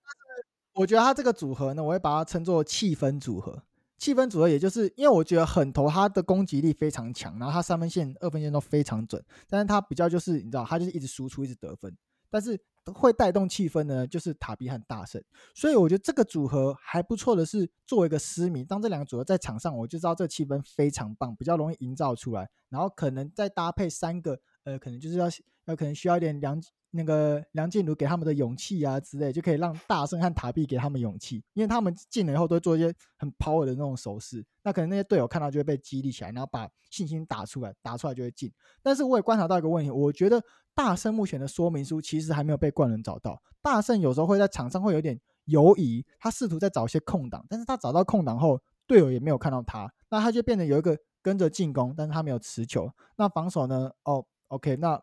[0.75, 3.63] 我觉得他这个组合呢，我会把它称作气氛组合。
[3.97, 11.91] 气氛组合，也就是因为我觉得狠头他的攻击力非常强，然后他三分线、二分线都非常准，但是他比较就是你知道，他就是一直输出、一直得分，
[12.29, 12.59] 但是
[12.93, 15.21] 会带动气氛呢，就是塔比和大圣，
[15.53, 25.27] 所以我觉得这个组合还不错的是，作为一个诗迷，当这两个组合在场上，我就知道这气氛非常棒，比较容易营造出来，然后可能再搭配三个，呃，可能就是要
[25.67, 26.59] 那可能需要一点梁。
[26.91, 38.51] 那个梁静茹给他们的勇气啊之类，就可以让大圣和塔碧给他们勇气，因为他们进了以后都会做一些很 power 的那种手势，那可能那些队友看到就会被激励起来，然后把信心打出来，打出来就会进。
[38.81, 40.41] 但是我也观察到一个问题，我觉得
[40.73, 43.39] 大圣目前的说明书其实还没有被冠伦找到。
[43.61, 52.89] 大圣有时候会在场上会有点犹疑，他试图在找一些空档，但是他找到空档后，队友也没有看到他，那他就变得有一个跟着进攻，但是他没有持球。
[53.17, 53.91] 那防守呢？
[54.05, 54.99] 哦，OK，那。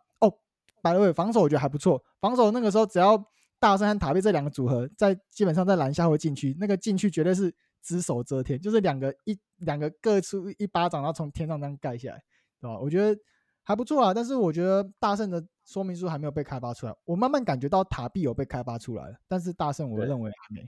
[0.85, 3.17] 百乐伟防守我觉得还不错，防守那个时候只要
[3.59, 12.23] 大圣和塔碧这两个组合在基本上在篮下或禁区，那个禁区绝对是只手遮天，就是两个一两个各出一巴掌，然后从天上这样盖下来，
[12.61, 12.79] 对吧？
[12.79, 13.19] 我觉得
[13.63, 20.61] 还不错啊，但是我觉得大圣的说明书还没有被开发出来，我慢慢感觉到塔碧有被开发出来了，但是大圣我认为还没。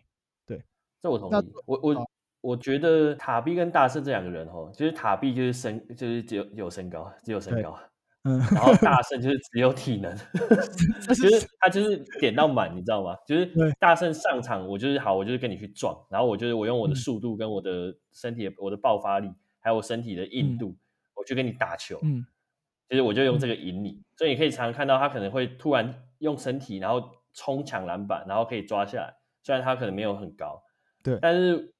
[0.47, 0.65] 对，对
[1.03, 1.53] 这我同意。
[1.67, 2.07] 我我
[2.41, 7.79] 我觉得塔碧跟大圣这两个人哦，就是塔碧就是身就是只有有身高，只有身高。
[8.27, 10.13] 嗯，然后大圣就是只有体能
[11.07, 13.17] 就是他就是点到满，你知道吗？
[13.25, 20.77] 就是大圣上场，我就是好，我就是跟你去撞，然后我就是我用我的速度跟我的身体的、我的爆发力，还有我身体的硬度，
[21.15, 22.27] 我去跟你打球，嗯，
[22.89, 27.01] 就是我就用这个赢你，所以你可以常常看到他可能会突然用身体，然后
[27.33, 30.61] 冲抢篮板，然后可以抓下来，虽然他可能没有很高，
[31.05, 31.73] 对，但是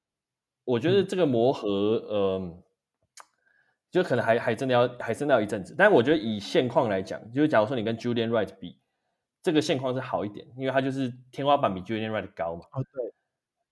[0.63, 1.67] 我觉得这个磨合，
[2.07, 2.63] 呃。
[3.97, 8.77] 就可能还还真的要还真的要一阵子，但我觉得以现况来讲，就是假如说你跟 Julian Wright 比，
[9.41, 12.61] 这个现况是好一点，因为他就是天花板比 Julian Wright 高嘛。
[12.73, 12.85] 哦，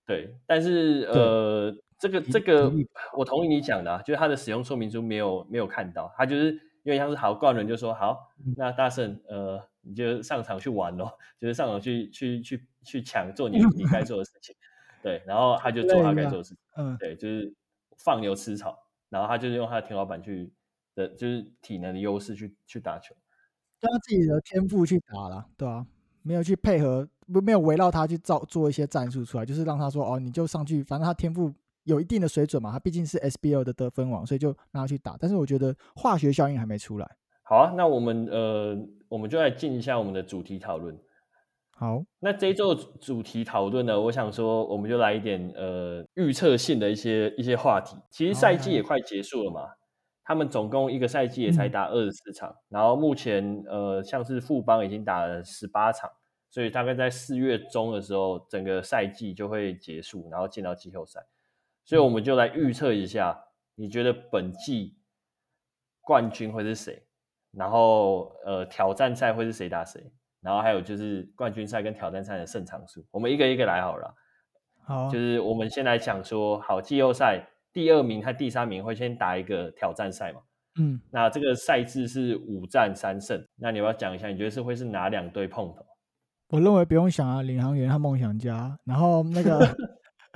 [0.04, 2.72] 对，对，但是呃，这个这个
[3.16, 6.50] 我同意你讲的啊，就是他的使用说明书没有没有看到，他就是
[6.82, 14.56] 因为像是好冠伦就说好，那大圣呃你就上场去玩咯， 就是上场去去去去抢做你你该做的事情，
[15.04, 17.54] 对，然后他就做他该做的事情，嗯，对，就是
[17.96, 18.76] 放牛吃草。
[19.16, 20.52] 然后他就是用他的天花板去
[20.94, 23.14] 的，就是体能的优势去去打球，
[23.80, 25.86] 用他自己的天赋去打了，对啊，
[26.22, 31.52] 没有去配合，不没有围绕他去造做一些战术出来，就是让他说哦，你就上去，反正他天赋
[31.84, 35.16] 有一定的水准嘛，他毕竟是 SBL 的得分王，所以就让他去打。
[35.18, 37.16] 但是我觉得化学效应还没出来。
[37.42, 38.76] 好啊，那我们呃，
[39.08, 40.98] 我们就来进一下我们的主题讨论。
[41.78, 47.94] 好，那这一周的主题讨论呢，我想说，我们就来一点呃预测性的一些一些话题。
[48.10, 49.60] 其实赛季也快结束了嘛，
[50.24, 56.10] 他们总共一个赛季也才打二十四场，嗯、然后目前呃像是富邦已经打了十八场，
[56.48, 61.20] 所以大概在四月中的时候，整个赛季就会结束，然后进到季后赛。
[61.84, 63.38] 所以我们就来预测一下，
[63.74, 64.96] 你觉得本季
[66.00, 67.02] 冠军会是谁？
[67.50, 70.10] 然后呃挑战赛会是谁打谁？
[70.40, 74.14] 然后还有就是冠军赛跟挑战赛的胜场数，我们一个一个来好了。
[74.84, 80.40] 好，就是我们先来讲说，好，季后赛第二名和第三名会先打一个挑战赛嘛？
[80.78, 83.42] 嗯，那这个赛制是五战三胜。
[83.56, 85.84] 那你要讲一下，你觉得是会是哪两队碰头？
[86.50, 88.78] 我认为不用想啊，领航员和梦想家。
[88.84, 89.76] 然后那个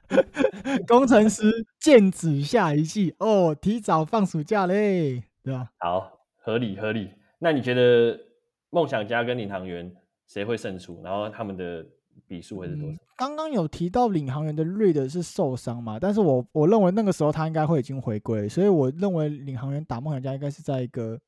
[0.88, 1.44] 工程师
[1.78, 5.70] 剑指下一季哦，提早放暑假嘞，对吧？
[5.78, 7.12] 好，合理合理。
[7.38, 8.18] 那你觉得
[8.70, 9.92] 梦想家跟领航员
[10.26, 11.00] 谁会胜出？
[11.02, 11.84] 然后他们的
[12.26, 12.98] 比数会是多少？
[13.16, 15.98] 刚、嗯、刚有提到领航员的 Reed 是受伤嘛？
[15.98, 21.18] 但是我我认为那个时候他应该会已经回归，所以我认为领航员打梦想家应该是在一个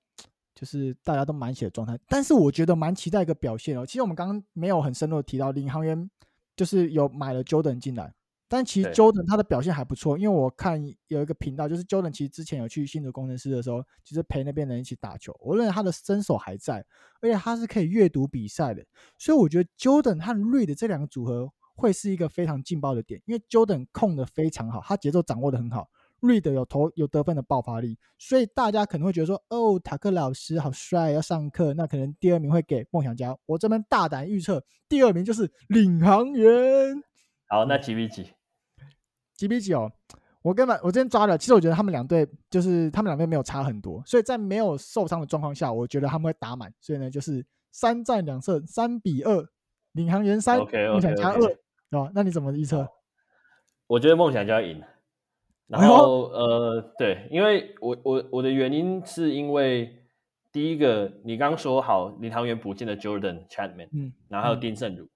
[0.55, 1.99] 就是大家都满血的状态。
[2.09, 3.85] 但是我觉得蛮期待一个表现哦。
[3.85, 6.11] 其实我们刚刚没有很深入的提到领航员，
[6.57, 8.13] 就是有买了 Jordan 进来。
[8.53, 10.79] 但其实 Jordan 他的表现还不错，因为我看
[11.09, 15.35] 有一个频道，就是 Jordan 其实之前有去新竹工程师的时候，其实陪那边人一起打球。
[15.41, 16.85] 我认为他的身手还在，
[17.23, 18.85] 而且他是可以阅读比赛的，
[19.17, 25.89] 所以我觉得 Jordan 和 Reed 这两个组合会是一个非常劲爆的点，因为 Jordan 控的非常好，他节奏掌握的很好
[26.21, 33.35] ，Reed 有投有得分的爆发力，所以大家可能会觉得说，哦，塔克老师好帅，要上课，那可能第二名会给梦想家。
[33.47, 37.03] 我这边大胆预测，第二名就是领航员。
[37.49, 38.27] 好，那几比几？
[39.43, 39.91] 几比几哦？
[40.41, 49.45] 我根本我今天抓了，其实我觉得他们两队就是他们两队没有差很多，所以在没有受伤的状况下，我觉得他们会打满，所以呢就是三战两胜，三比二，
[49.95, 51.41] 领航员三，梦想家二，
[51.91, 52.89] 哦，那你怎么预测？
[53.89, 54.81] 我觉得梦想家赢。
[55.67, 60.05] 然后、哎、呃，对，因为我我我的原因是因为
[60.53, 65.11] 第一个，你刚刚说好领航员补进了 Jordan Chapman，嗯，然后还有丁胜儒、嗯，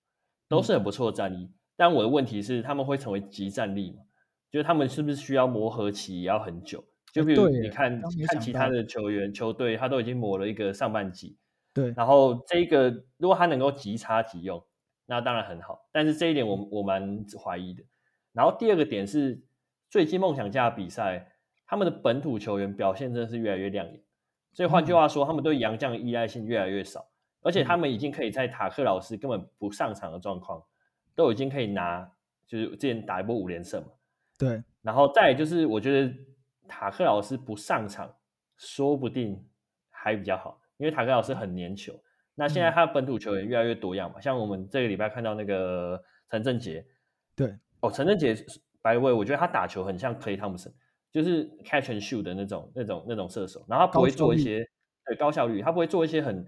[0.49, 1.49] 都是很不错的战力。
[1.77, 3.99] 但我的问题是，他们会成为集战力吗？
[4.57, 6.83] 就是他们是不是需要磨合期也要很久？
[7.13, 11.37] 就比如你看看其他的球员球队，他都已经磨了一个上半季。
[11.75, 11.93] 对。
[11.95, 12.89] 然后这个
[13.19, 14.65] 如果他能够即插即用，
[15.05, 15.87] 那当然很好。
[15.93, 17.85] 但是这一点我我蛮怀疑的。
[18.33, 19.45] 然后第二个点是，
[19.91, 21.33] 最近梦想家的比赛，
[21.67, 24.03] 他们的本土球员表现真的是越来越亮眼。
[24.55, 27.07] 所以换句话说，他们对洋将依赖性越来越少，
[27.43, 30.63] 而且他们已经可以在塔克老师根本不上场的状况，
[31.15, 32.11] 都已经可以拿，
[32.47, 33.89] 就是之前打一波五连胜嘛。
[34.39, 36.14] 对，然后再就是，我觉得
[36.68, 38.14] 塔克老师不上场，
[38.57, 39.43] 说不定
[39.91, 41.99] 还比较好，因为塔克老师很粘球。
[42.34, 45.99] 那现在他的本土球员越来越多样嘛，嗯、像我们这个礼拜看到那个
[46.30, 46.84] 陈振杰，
[47.34, 48.34] 对，哦，陈振杰
[48.82, 50.72] ，by the way，我觉得他打球很像 Clay Thompson，
[51.11, 54.68] 就是 catch and shoot 的那种、那种、那种射手，然后他不会做一些
[55.07, 56.47] 对高效率，他不会做一些很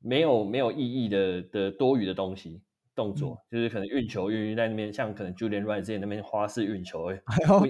[0.00, 2.60] 没有没有意义的的多余的东西。
[2.94, 7.18] 动作、嗯、就是可能运球运运在那边，像可能 Julian 前那边花式运球，运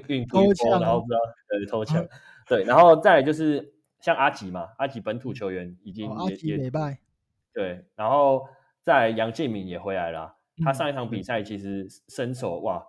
[0.09, 2.09] 运偷抢，然后不知道呃偷抢、啊，
[2.47, 6.71] 对，然后再来就是像阿吉嘛，阿吉本土球员已经也也
[7.53, 8.49] 对，然后
[8.83, 12.85] 再来杨建敏也回来了，他上一场比赛其实身手哇，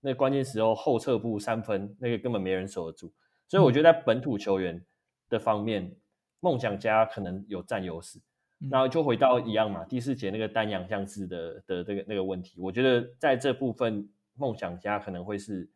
[0.00, 3.12] 那关键时候后撤步三分那个根本没人守得住，
[3.48, 4.84] 所以我觉得在本土球员
[5.28, 5.96] 的方面，
[6.40, 8.20] 梦想家可能有占优势。
[8.68, 15.70] 然后就回到一样嘛，第四节那个单洋将制的的这个那个问题，我觉得在这部分梦想家可能会是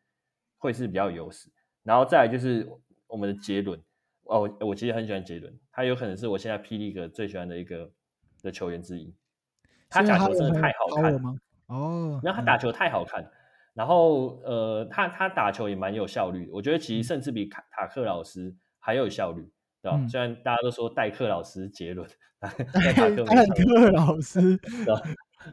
[0.58, 1.48] 会是比较有优势。
[1.82, 2.68] 然后再来就是
[3.06, 3.80] 我们的杰伦，
[4.24, 7.90] 哦，我其实很喜欢杰伦，他有可能是我现在霹雳哥最喜欢的一个
[8.42, 9.14] 的球员之一。
[9.88, 11.36] 他打球真的太好看了吗？
[11.68, 13.26] 哦，然后他打球太好看，
[13.72, 19.50] 然后呃，他他打球也蛮有效率，我觉得其实甚至比卡塔克老师还有效率。
[19.84, 20.06] 对吧？
[20.08, 22.08] 虽然大家都说代课老师杰伦，
[22.40, 22.50] 代
[22.94, 24.58] 课老师，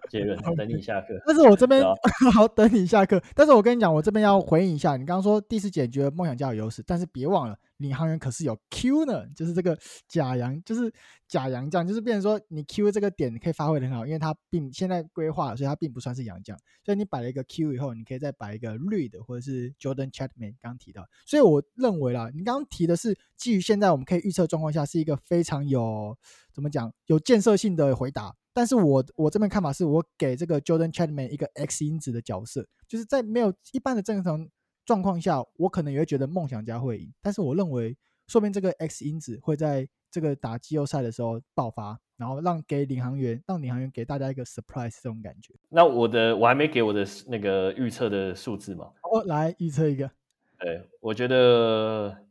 [0.10, 1.08] 杰伦等你下课。
[1.26, 1.84] 但是我这边
[2.34, 3.22] 好等你下课。
[3.36, 7.58] 但是我跟你讲，我这边要回应一下，你刚刚说第四节觉得梦想家有优势，但是别忘了。
[7.82, 9.78] 领航员可是有 Q 呢，就是这个
[10.08, 10.94] 假洋，就是
[11.28, 16.58] 假洋将，就是变成说你 Q 这个点可以发挥的很好，因为它并现在规划，所以它并不算是洋将。
[16.86, 21.06] 所以你摆了一个 Q 以后，你可以再摆一个 red 或者是 Jordan Chatman 刚刚提到。
[21.26, 26.18] 所以我认为啦，你刚刚提的是基于现在我们可以预测状况下，是一个非常有
[26.54, 28.36] 怎么讲有建设性的回答。
[28.54, 34.48] 但是我我这边看法是我给这个 Jordan Chatman 一个 X 因子的角色，就是在没有一般的正常。
[34.92, 37.96] 状况下，我可能也会觉得梦想家会赢，但是我认为，
[38.28, 45.54] 说明这个 X 因子会在这个打季后赛的时候爆发，然后让给领航员，让领航员给大家一个 surprise 这种感觉。
[45.70, 48.92] 那我的我还没给我的那个预测的数字嘛？
[49.10, 50.12] 我来预测一个。
[50.60, 52.26] 对，我觉得，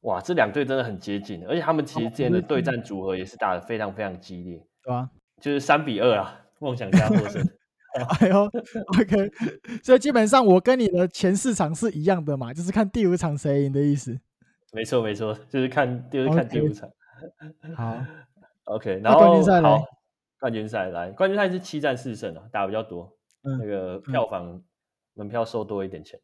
[0.00, 5.08] 哇，这两队真的很接近，而且他们其实之间的对战组合也是打得非常非常激烈，对吧？
[5.40, 7.40] 就是三比二啊，梦想家获胜。
[8.20, 8.44] 哎呦
[8.98, 9.30] ，OK，
[9.82, 14.18] 所以基本上我跟你的前四场是一样的嘛，就是看第五场谁赢的意思。
[14.72, 16.90] 没错没错，就是看就是看第五场。
[17.76, 17.96] 好，
[18.74, 19.84] OK，然后冠军赛好，
[20.40, 24.60] 冠军赛来，冠军赛是七战四胜啊，打比较多，嗯、那个票房
[25.14, 26.18] 门票收多一点钱。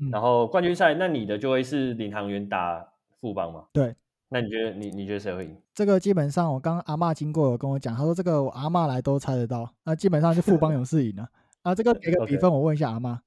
[0.00, 2.86] 嗯、然后冠军赛，那你的就会是领航员打
[3.20, 3.64] 副帮嘛？
[3.72, 3.94] 对。
[4.30, 5.56] 那你觉得你你觉得谁会赢？
[5.74, 9.68] 这个基本上我刚刚阿嬷经过有跟我讲，他说这个我阿嬷来都猜得到。
[9.84, 11.28] 那基本上就富邦勇士赢了。
[11.62, 13.18] 啊，这个 给个比分，我问一下阿嬷，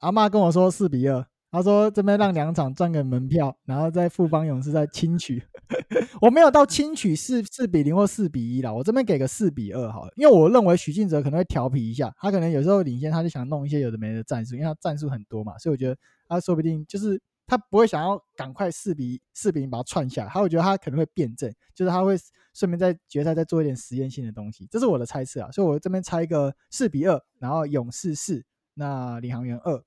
[0.00, 1.26] 阿妈跟我说四比二。
[1.48, 5.42] 他说这边让两场赚个门票，然后在富邦勇士再轻取，
[6.20, 15.96] 我没有到轻取四四比零或四比一啦，我这边给个四比二好了，因为我认为许晋哲可能会调皮一下，他可能有时候领先，他就想弄一些有的没的战术，因为他战术很多嘛，所以我觉得
[16.28, 22.16] 他说不定就是他不会想要赶快四比四比零把它串下来，他会觉得他可能会变阵，就是他会
[22.54, 28.44] 顺便在决赛再做一点实验性的东西，这是我的猜测啊，所以我这边猜一个四比二，然后勇士四，
[28.74, 29.82] 那领航员二，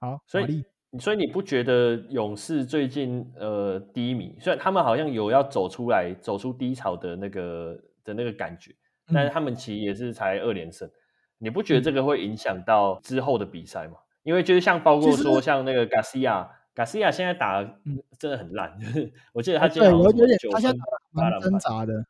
[0.00, 0.64] 好，所以。
[1.00, 4.36] 所以你不觉得勇士最近呃低迷？
[4.38, 8.70] 虽然他们好像有要走出来、走出低潮的那个的那个感觉，
[9.12, 10.88] 但是他们其实也是才二连胜。
[11.38, 13.94] 你不觉得这个会影响到之后的比赛吗？
[14.22, 15.84] 因为就是像包括说像那个
[16.74, 17.62] Garcia，Garcia 现在打
[18.18, 20.78] 真的很烂，就 是我记得他今天有点他现在
[21.12, 22.04] 蛮挣扎的。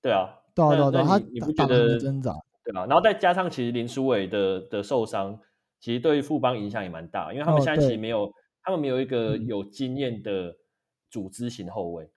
[0.00, 2.32] 对啊，对啊，对啊，对啊，他你不觉得挣扎？
[2.64, 5.38] 对啊，然后再加上其实林书伟的的受伤。
[5.80, 8.32] 其实对于富邦影响也蛮大，因为他们现在其实没有，哦、
[8.64, 10.52] 他们没有一个有经验的
[11.08, 12.10] 组织型后卫，嗯、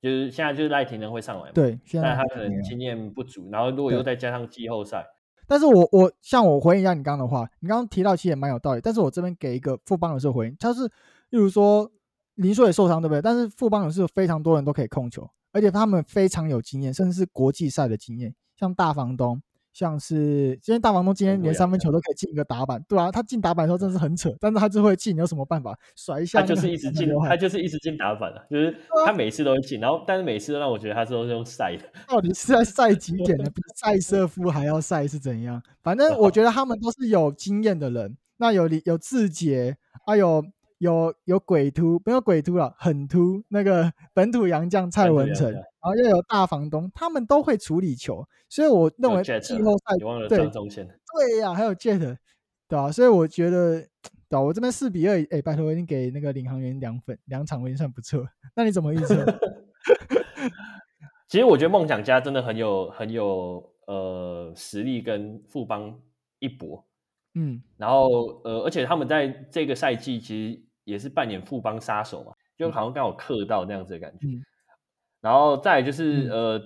[0.00, 5.06] 就是现在就是赖廷人会上来嘛，对，现在但他可能经验不足，然后如果又再加上季后赛，
[5.46, 10.90] 但是我我像我回应一下你刚刚的话，你刚刚提到其实也蛮有道理，但是我这边给一个富邦勇士回应，他是
[11.34, 11.90] 例如说
[12.36, 13.20] 林书也受伤对不对？
[13.20, 19.42] 但是富邦勇士有非常多人都可以控球，而且他们非常有经验，甚至是国际赛的经验，像大房东。
[19.72, 25.76] 像是今天大房东今天连三分球都可以进一个打板，对啊，他进打板的时候真的是很扯，但是他就会进，你有什么办法？
[25.96, 28.72] 甩一下，他就是一直进，他就是一直进打板了，就是
[29.04, 33.50] 他每次都会进，然后但是每次都让我觉得他都是用晒的， 到底是在晒几点呢？
[33.52, 35.60] 比赛瑟夫还要晒是怎样？
[35.82, 39.76] 反正我 觉得他们都是有经验的人，那有有志杰，
[40.06, 40.40] 还有。
[40.84, 43.42] 有有鬼突，没有鬼突了，很突。
[43.48, 49.96] 那个 本土洋将蔡文成，然后又有大房东，他们都会处理球，所以我认为季后赛
[50.28, 52.92] 对对呀，还有 Jet，对吧、啊？
[52.92, 53.80] 所以我觉得，
[54.28, 58.26] 对、啊、我这边四比二，哎，拜托，我已经给那个领航员两分，两场我已经算不错。
[58.54, 59.24] 那你怎么预测？
[61.28, 65.98] 其实我觉得梦想家真的很有很有呃实力，跟富邦
[66.38, 66.84] 一搏。
[67.36, 74.26] 嗯，然后呃，而且他们在这个赛季其实也是扮演富邦杀手嘛，就好像刚好克到那样子的感觉。
[74.26, 74.44] 嗯、
[75.20, 76.62] 然后再来就是、嗯、呃，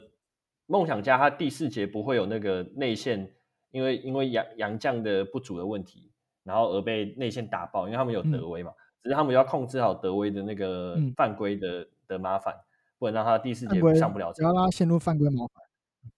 [0.67, 3.33] 梦想家他第四节不会有那个内线，
[3.71, 6.11] 因为因为杨杨将的不足的问题，
[6.45, 12.55] 然后而被内线打爆，因为他们有德威嘛，嗯、只是他们要控制好德威的那个犯规的、嗯、的麻烦，
[12.99, 15.63] 不能让他第四节上不了场，让他陷入犯规麻烦。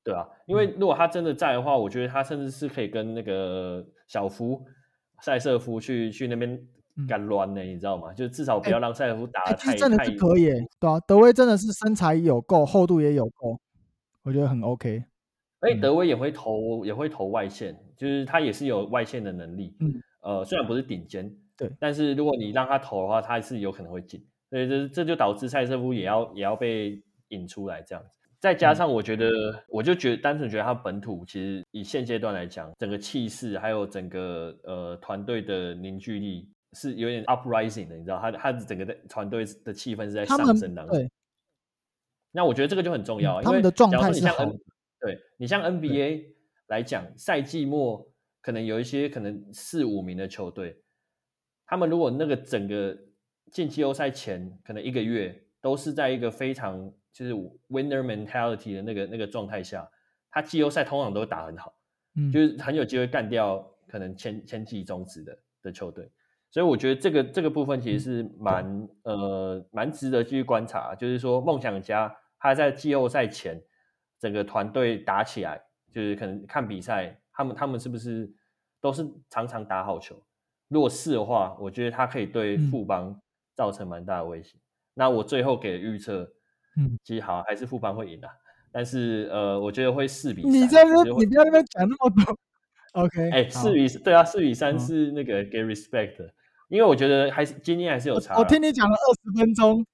[0.02, 4.64] 对啊，因为如果他真的在的话，我觉得他甚至是可以跟那个小福
[5.20, 6.58] 塞瑟夫去去那边
[7.08, 8.12] 干乱呢，你知道吗？
[8.12, 13.58] 就至少不要让赛瑟夫打得太、欸欸、真的是可以，对啊，德威真的是身材有够，厚度也有够，
[14.22, 15.02] 我觉得很 OK。
[15.60, 19.76] 哎，德威也会投，也会投外线，就是他也是有外线的能力。
[19.80, 24.24] 嗯，呃，虽然不是顶尖，对，但是如果你让他投的话，他是有可能会进。
[24.48, 28.10] 所以这这就导致塞瑟夫也要也要被引出来这样子。
[28.40, 40.96] 再加上，我觉得，嗯、我就觉得，单纯觉得他本土其实以现阶段来讲，整个气势还有整个呃团队的凝聚力是有点 uprising 的，你知道，他他整个的团队的气氛是在上升当中。
[40.96, 41.10] 对。
[42.32, 44.44] 那我觉得这个就很重要，嗯、因为他们的状态是好。
[45.00, 46.26] 对，你像 NBA
[46.68, 48.10] 来讲，赛季末
[48.40, 50.82] 可能有一些可能四五名的球队，
[51.66, 52.96] 他们如果那个整个
[53.50, 56.92] 进季后赛前可能一个月都是在一个非常。
[57.12, 57.34] 就是
[57.68, 59.86] winner mentality 的那个那个状态下，
[60.30, 61.74] 他季后赛通常都打很好，
[62.14, 66.08] 嗯，就是很有机会干掉可能前前几中止的的球队，
[66.50, 70.94] 所以我觉得这个这个部分其实是蛮、嗯、呃蛮值得继续观察。
[70.94, 73.62] 就是说梦想家他在季后赛前
[74.18, 75.60] 整个团队打起来，
[75.92, 78.32] 就是可能看比赛，他们他们是不是
[78.80, 80.22] 都是常常打好球？
[80.68, 83.20] 如果是的话，我觉得他可以对富邦
[83.54, 84.56] 造成蛮大的威胁。
[84.56, 84.60] 嗯、
[84.94, 86.30] 那我最后给的预测。
[86.76, 88.28] 嗯，其实好还是富邦会赢的，
[88.70, 90.52] 但是呃，我觉得会四比三。
[90.52, 92.38] 你在这，你不要那边讲那么多。
[93.02, 96.32] OK，哎，四比对啊，四比三是那个给 respect 的，
[96.70, 98.38] 因为我觉得还是今天还是有差。
[98.38, 99.84] 我听你讲了二十分钟。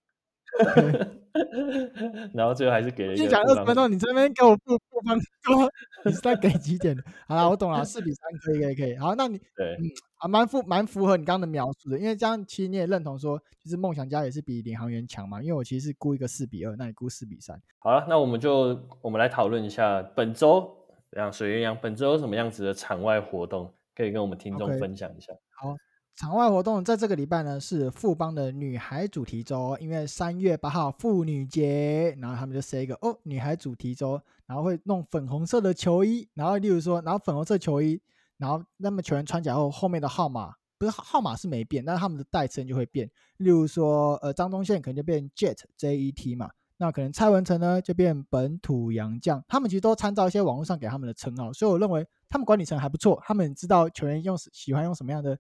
[2.33, 3.23] 然后最后还是给了一个。
[3.23, 5.71] 你讲二十分钟，你这边给我不不方说，
[6.05, 7.03] 你是在给几点的？
[7.29, 8.97] 好了，我懂了，四比三可以可以可以。
[8.97, 9.85] 好，那你对，嗯，
[10.17, 15.43] 还蛮符蛮符合你刚刚的描述的，因为这样其实你也认同说，就是梦想家也是比领航员强嘛。
[15.43, 17.61] 因为我其实是估一个四比二，那你估四比三。
[17.81, 20.75] 好了，那我们就我们来讨论一下本周，
[21.13, 25.35] 像水鸳鸯本周有什么样子的场外活动，可以跟我们听众分享一下。
[25.35, 25.77] Okay, 好。
[26.17, 38.01] 场外活动在这个礼拜呢，是富邦的女孩主题周，因为三月八号妇女节，然后他们就设一个哦女孩主题周，然后会弄粉红色的球衣，然后例如说，然后粉红色球衣，
[38.39, 43.07] 然后那么球员穿起来后后面的号码不是号码是没变，但是他们的代称就会变。
[43.37, 46.49] 例如说，呃，张宗宪可能就变 Jet J E T 嘛，
[46.79, 49.45] 那可能蔡文诚呢就变本土洋将。
[49.47, 55.39] 他们其实都参照一些网络上给他们的称号，所以我认为他们管理层还不错，他们知道球员用喜欢用什么样的，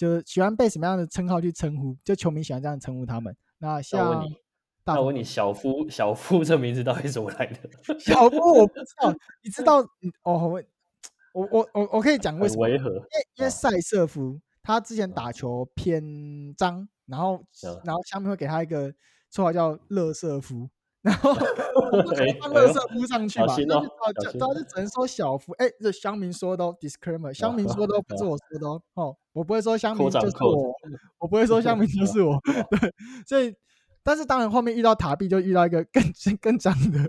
[0.00, 3.36] 就喜欢被什么样的称号去称呼，就球迷喜欢这样称呼他们。
[3.58, 4.26] 那像。
[4.82, 7.58] 那我问你，小夫小夫这名字到底怎么来的？
[8.00, 9.78] 小夫我不知道，你知道？
[10.22, 10.48] 哦，
[11.32, 12.62] 我我我我可以讲为什么？
[12.62, 12.88] 为何？
[12.88, 16.02] 因为因为赛瑟夫他之前打球偏
[16.56, 17.44] 脏，然后
[17.84, 18.90] 然后下面会给他一个
[19.30, 20.68] 绰号叫“乐瑟夫”，
[21.02, 21.34] 然后
[22.40, 24.30] 放乐色夫上去嘛，那就
[24.64, 25.52] 只能说小夫。
[25.54, 28.82] 哎，这乡民说的，disclaimer，乡民说的不是 我说的哦。
[28.94, 30.74] 哦，我不会说乡民就是我，
[31.18, 32.38] 我不会说乡民就是我。
[32.70, 32.92] 对，
[33.26, 33.54] 所以。
[34.02, 36.02] 但是当然，后面遇到塔比就遇到一个更
[36.40, 37.06] 更脏的，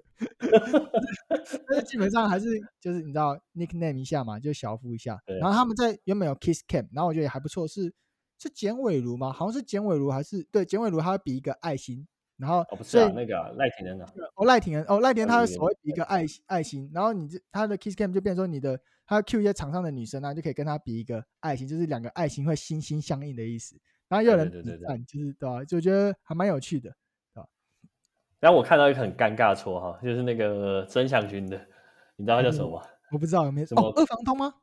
[1.65, 2.47] 但是基本上还是
[2.81, 5.17] 就是你知道 nickname 一下嘛，就小夫一下。
[5.39, 7.93] 然后他们在原本有 kiss cam，然后我觉得也还不错，是
[8.37, 9.31] 是简伟儒吗？
[9.31, 12.05] 好像是简伟儒还是对简伟儒，他会比一个爱心，
[12.41, 23.79] 然后哦不是啊，那个赖廷恩的哦赖廷恩哦赖廷恩，他的手会比一个爱爱心，然后你这他的 kiss cam 就变成说你的他 Q 一些场上的女生啊，就可以跟他比一个爱心，就是两个爱心会心心相印的意思。
[24.09, 25.63] 然后又有人对对对，就是对吧？
[25.63, 26.89] 就觉得还蛮有趣的，
[27.33, 27.47] 对吧？
[28.39, 31.57] 然后我看到一个很尴尬的绰号，就是那个曾祥军的，
[32.15, 32.87] 你知道他叫什么吗？
[33.11, 34.53] 我不知道有没有什么二房东吗？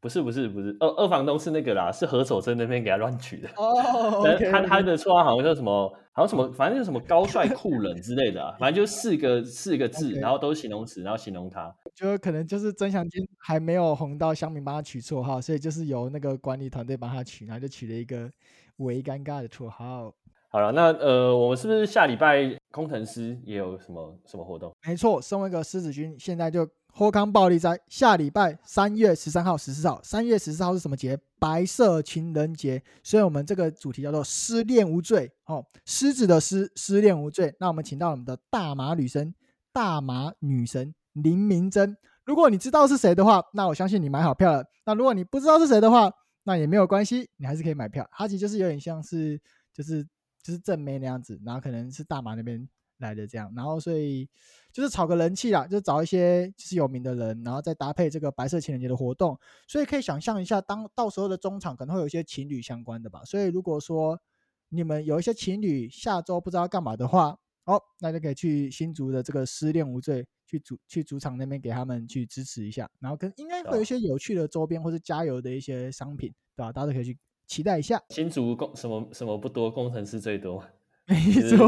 [0.00, 3.48] 不是不是不是，二二房东是那个啦，是何守贞那边给他乱取的。
[3.56, 11.74] 哦， 他他的绰号好像叫什么，好像什么，反正就什么高帅酷冷之类的啊，反正就四个四个字，然后都是形容词，然后形容他。
[11.94, 18.30] 就可能就是曾祥军还没有红到乡民帮他取绰号，所以就是由那个管理团队帮他取，然后就取了一个。
[18.78, 20.14] 为尴尬的绰号。
[20.50, 24.72] 好了，那呃，我们是不是下礼拜工程师也有什么什么活动？
[24.86, 26.64] 没错，身为一个狮子军，现在就
[26.98, 30.00] 后康暴力在下礼拜三月十三号、十四号。
[30.02, 31.16] 三月十四号是什么节？
[31.38, 32.82] 白色情人节。
[33.04, 35.30] 所以我们这个主题叫做“失恋无罪”。
[35.46, 37.54] 哦，狮子的狮，失恋无罪。
[37.60, 39.32] 那我们请到我们的大马女神、
[39.72, 41.96] 大马女神林明珍。
[42.24, 44.64] 如果你知道是谁的话，那我相信你买好票了。
[44.84, 46.10] 那如果你不知道是谁的话，
[46.42, 48.04] 那也没有关系，你还是可以买票。
[48.10, 49.40] 它其实就是有点像是，
[49.72, 50.02] 就是
[50.42, 52.68] 就是正妹那样子，然后可能是大马那边
[52.98, 54.28] 来的这样，然后所以
[54.72, 63.24] 就是炒个人气啦，就找一些就是有名的人，然后再搭配这个白色情人节的活动，所以可以想象一下，当到时候的中场可能会有一些情侣相关的吧。
[63.24, 64.20] 所以如果说
[64.68, 70.26] 你们有一些情侣下周不知道干嘛的话，哦，那就可以去新竹的这个失恋无罪。
[70.50, 76.72] 去主去主场那边给他们去支持一下，然后跟应该会有一些有趣的周边或者加油的一些商品，对吧？
[76.72, 78.02] 大家都可以去期待一下。
[78.08, 80.64] 新竹工什么什么不多，工程师最多。
[81.08, 81.66] 没错，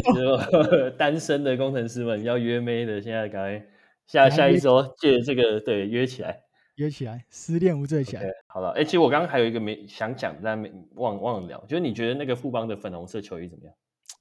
[0.97, 3.67] 单身的工程师们要约妹的，现在赶快
[4.05, 6.43] 下下一周借这个对约起来，
[6.75, 8.23] 约起来，失恋无罪起来。
[8.23, 13.73] Okay, 好了，哎、欸，其实我刚刚还有一个没想讲，但没忘忘了聊，就是你觉得那个富邦的粉红色球衣怎么样？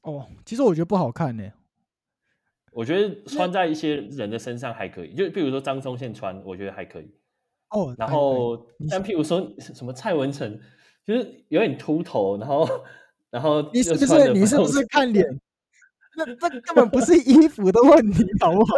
[0.03, 1.53] 哦，其实我觉得不好看呢、欸。
[2.73, 7.11] 我觉得穿在一些人的身上还可以，就比如说张宗宪穿，我觉得还可以。
[7.71, 10.59] 哦，然后但譬如说什么蔡文成，
[11.05, 12.67] 就是有点秃头，然后
[13.31, 15.27] 然后你是不是你是不是看脸？
[16.17, 18.77] 那这根本不是衣服的问题，好不好？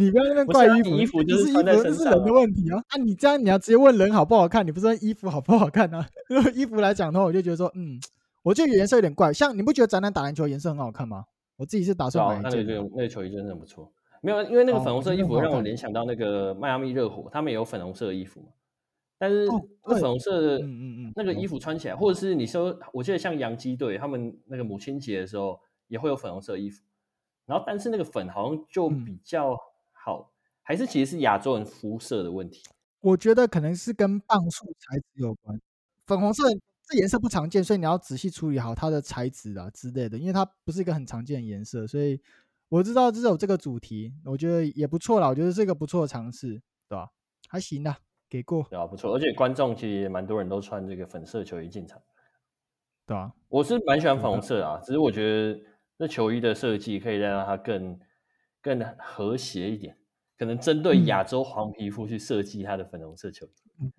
[0.00, 2.82] 你不要那 边怪衣服，衣服就是衣服，这是人的问题啊！
[2.88, 6.04] 啊，你这样你要直接问人好不好看，你不是问衣服好不好看啊？
[6.28, 8.00] 如果衣服来讲的话，我就觉得说，嗯，
[8.42, 9.32] 我觉得颜色有点怪。
[9.32, 11.24] 像你不觉得宅男打篮球颜色很好看吗？
[11.56, 13.88] 我自己是打算买、啊、那个那个那个球衣真的很不错，
[14.20, 18.48] 没有，因为那个粉红色衣服让我联想到那个迈阿密热火，他们也有粉红色的衣服嘛。
[19.22, 19.46] 但是
[19.86, 26.82] 那粉红色的嗯嗯嗯那个衣服穿起来，或者是你说，我记得像洋基队他们那个母亲节的时候也会有粉红色衣服，
[27.46, 29.56] 然后但是那个粉好像就比较
[29.92, 30.32] 好，
[30.64, 32.64] 还是其实是亚洲人肤色的问题？
[32.98, 35.60] 我觉得可能是跟棒束材质有关，
[36.04, 36.42] 粉红色。
[36.84, 42.20] 这颜色不常见，所以你要仔细处理好它的材质啊之类的，因为它不是一个很常见的颜色，所以
[42.68, 47.08] 我知道这是有这个主题，我觉得也不错啦，我觉得是一个不错的尝试，对吧？
[47.48, 47.96] 还行的，
[48.32, 52.00] 给过，对啊，不错，而且观众其实也蛮多人都穿这个粉色球衣进场，
[53.06, 55.60] 对啊，我是蛮喜欢粉红色啊，只是我觉得
[55.98, 58.00] 那球衣的设计可以让它更
[58.62, 59.94] 更和谐一点，
[60.38, 63.92] 可能针对亚洲黄皮肤去设计它的粉红色球衣。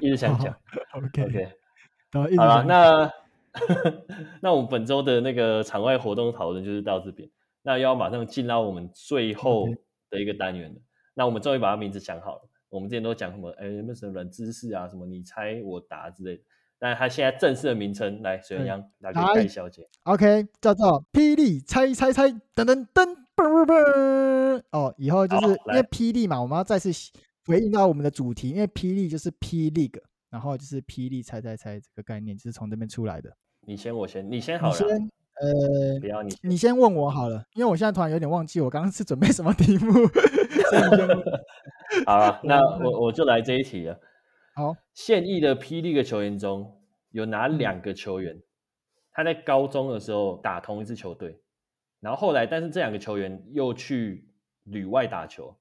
[0.02, 0.54] 一直想讲
[0.92, 3.10] ，OK OK，好了，那
[4.42, 7.30] 那我们本周的那个场外活动讨论就是到这边，
[7.62, 9.66] 那要马上进到我们最后
[10.10, 10.80] 的一个单元了。
[11.14, 16.42] 那我们终于把它名字想好了，我们之前都讲什么，哎，什么冷知识啊，什么你猜我答之类的，
[16.78, 26.90] 但他现在正式的名称，来水鸳鸯来给盖小姐，OK，叫做霹雳猜猜猜，噔噔噔，嘣嘣嘣，哦，以后就是因为霹雳嘛，我们要再次。
[27.46, 29.98] 回应到我们的主题，因为霹雳就是 P League
[30.28, 33.34] 然后就是霹雳猜猜猜这个概念就是从这边出来的。
[33.66, 34.74] 你先，我先，你先好了。
[34.74, 35.10] 你先，
[35.40, 39.94] 呃，不要你，你先问我好了，因为我现在突然有点忘记我刚刚是准备什么题目。
[42.06, 43.98] 好了，那我我就来这一题了。
[44.54, 46.80] 好，现役的霹雳的球员中
[47.10, 48.40] 有哪两个球员，
[49.12, 51.40] 他在高中的时候打同一支球队，
[52.00, 54.28] 然后后来，但是这两个球员又去
[54.64, 55.56] 旅外打球，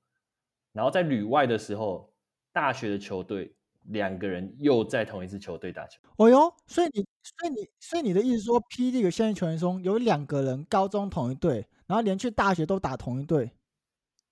[0.74, 2.14] 然后在旅外的时候，
[2.52, 3.54] 大学的球队。
[3.92, 5.98] 两个人又在同一支球队打球。
[6.18, 8.92] 哦哟，所以你，所以你，所以你的意思说，P.
[8.92, 13.50] League 现役球员中有两个人高中同一队，然后连去大学都打同一队，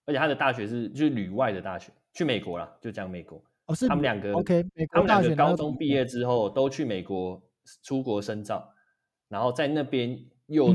[0.06, 3.41] 而且他的大学是就是旅外的大学，去美国了，就讲美国。
[3.66, 7.41] 哦，是他们两个，OK，美国大学，他们两个高中毕业之后都去美国
[7.84, 8.72] 出国深造，
[9.28, 10.68] 然后在那边又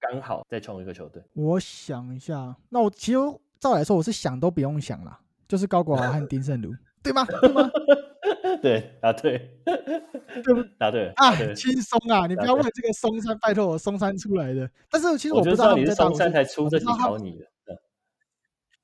[0.00, 1.22] 刚好再创一个球队。
[1.34, 1.44] 嗯。
[1.44, 3.18] 我想一下，那我其实
[3.60, 6.74] 照来说，我是想都不用想啦，就是高国豪和丁胜儒。
[7.00, 7.24] 对吗？
[7.24, 7.70] 对吗？
[8.60, 10.60] 对啊，对，对不？
[10.78, 12.26] 啊，对啊，轻松啊！
[12.26, 14.68] 你不要问这个松山，拜托我松山出来的。
[14.90, 17.46] 但是其实我不知道他们在松山才出这几条你的。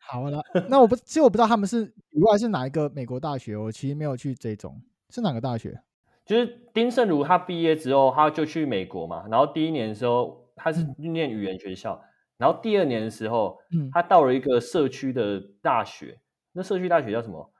[0.06, 4.80] 好了，那我不，其实我不知道他们是以外是哪一个美国大学，我其实没有去追踪
[5.10, 5.80] 是哪个大学。
[6.24, 9.26] 就是丁胜儒他毕业之后，他就去美国嘛。
[9.28, 12.02] 然后第一年的时候，他是念语言学校，
[12.38, 16.18] 然后第二年的时候，嗯，他到了一个社区的大学。
[16.52, 17.50] 那社区大学叫什么？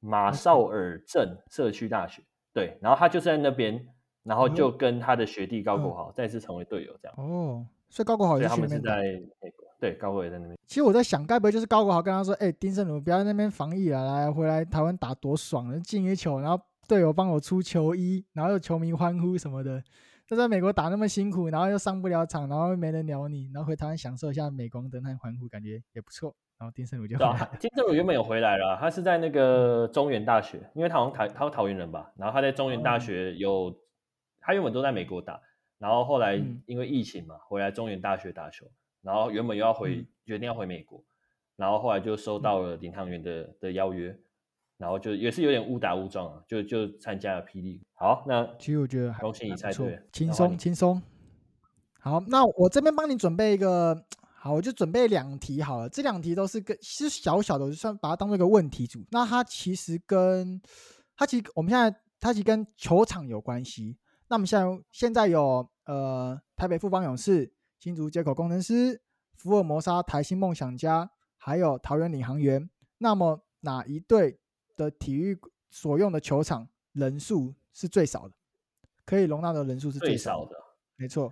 [0.00, 2.22] 马绍尔镇社区大学，
[2.52, 3.86] 对，然后他就在那边，
[4.22, 7.16] 然后就跟他的学弟高国豪再次成为队友，这样。
[7.16, 9.00] 哦，所以高国豪他们是在
[9.40, 10.56] 美国，对，高国豪也在那边。
[10.66, 16.58] 其实我在想，该不会就是高国豪跟他说：“哎、欸，丁胜儒不要在那边防疫了，来回来台湾打多爽，能进一球，然后
[16.88, 19.82] 队友帮我出球衣，然后有球迷欢呼什么的。
[20.26, 27.18] 就在美国打那么辛苦，然后又上不了场，然后又没人鸟你，然后回台湾享受一下镁光灯和欢呼，感觉也不错。”然后丁胜儒就
[27.58, 33.76] 丁胜儒原本有回来了，他是在那个中原大学，因为他好像台他是桃园人吧，然后他在中原大学有，嗯、
[34.40, 35.40] 他原本都在美国打，
[35.78, 38.64] 然后后来因为疫情嘛，回来中原大学打球，
[39.04, 41.04] 然后原本又要回，嗯、决定要回美国，
[41.54, 44.18] 然后后来就收到了领航员的的邀约，
[44.78, 47.80] 然后就也是有点误打误撞啊，就就参加了霹雳。
[47.92, 51.00] 好，那其实我觉得恭喜你猜对，轻松轻松。
[52.00, 54.04] 好，那我这边帮你准备一个。
[54.36, 55.88] 好，我就准备两题好了。
[55.88, 59.02] 这两题都是跟其实小小的，我就算把它当做一个问题组。
[59.10, 60.60] 那它其实跟
[61.16, 63.96] 它其实我们现在它其实跟球场有关系。
[64.28, 67.50] 那我们现在现在有呃台北富邦勇士、
[67.84, 68.98] 新竹接口工程师、
[69.34, 72.70] 福尔摩沙台新梦想家，还有桃园领航员。
[72.96, 74.38] 那么哪一队
[74.74, 78.34] 的体育所用的球场人数是最少的？
[79.04, 80.64] 可以容纳的人数是最少的，少的
[80.96, 81.30] 没错。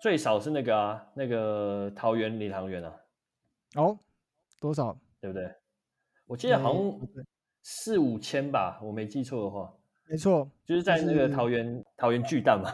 [0.00, 2.94] 最少是那个啊，那个桃园领航员啊，
[3.74, 3.98] 哦，
[4.60, 4.96] 多少？
[5.20, 5.52] 对不对？
[6.26, 7.00] 我记得好像
[7.62, 9.74] 四五千吧，我没记错的话。
[10.06, 12.72] 没错，就是在那个桃园、桃园巨蛋嘛。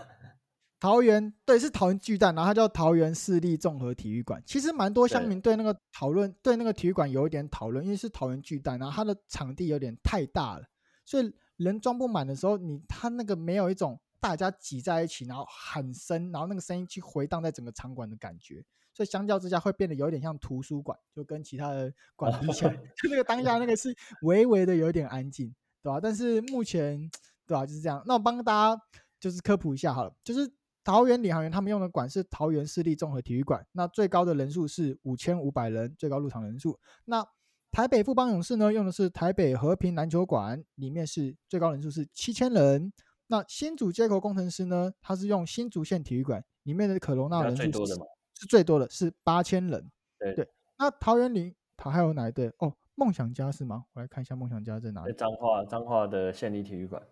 [0.84, 4.42] 桃园对，是桃园巨蛋，然后它叫桃园市立综合体育馆。
[4.44, 10.64] 其实蛮多乡民对那个讨论，对，那个体育馆有一点讨论，因为是桃园巨蛋，然后它的场地有点太大了，
[11.06, 13.98] 所以人装不满的时候，你它那个没有一种。
[14.20, 18.64] 大家挤在一起，然后喊声，然后那个声音去回荡在整个场馆的感觉，
[18.94, 26.00] 所以相较之下会变得有点像图书馆，就跟其他的馆比起来，就那个当下那个是微微的有点安静，对吧？
[26.00, 26.98] 但是目前，
[27.46, 27.66] 对吧？
[27.66, 28.02] 就是这样。
[28.06, 28.82] 那我帮大家
[29.20, 30.50] 就是科普一下好了，就是
[30.84, 36.78] 桃园领航员他们用的馆是桃园市立综合体育馆，那最高的人数是五千五百人，最高入场人数。
[37.06, 37.26] 那
[37.72, 42.92] 台北富邦勇士呢，用的是台北和平篮球馆，里面是最高人数是七千人。
[43.28, 44.92] 那新竹接口工程师呢？
[45.00, 47.94] 他是用新竹县体育馆里面的可容纳人数是，
[48.34, 49.90] 是最多的，是八千人。
[50.18, 50.46] 对对。
[50.78, 52.52] 那桃园里它还有哪一队？
[52.58, 53.86] 哦，梦想家是吗？
[53.94, 55.14] 我来看一下梦想家在哪里。
[55.14, 57.02] 彰化彰化的县立体育馆。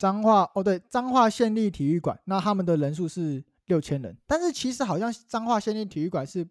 [0.00, 2.18] 彰化哦，对，彰化县立体育馆。
[2.24, 6.48] 那他们的人数是六千人，但是其实好像彰化县立体育馆是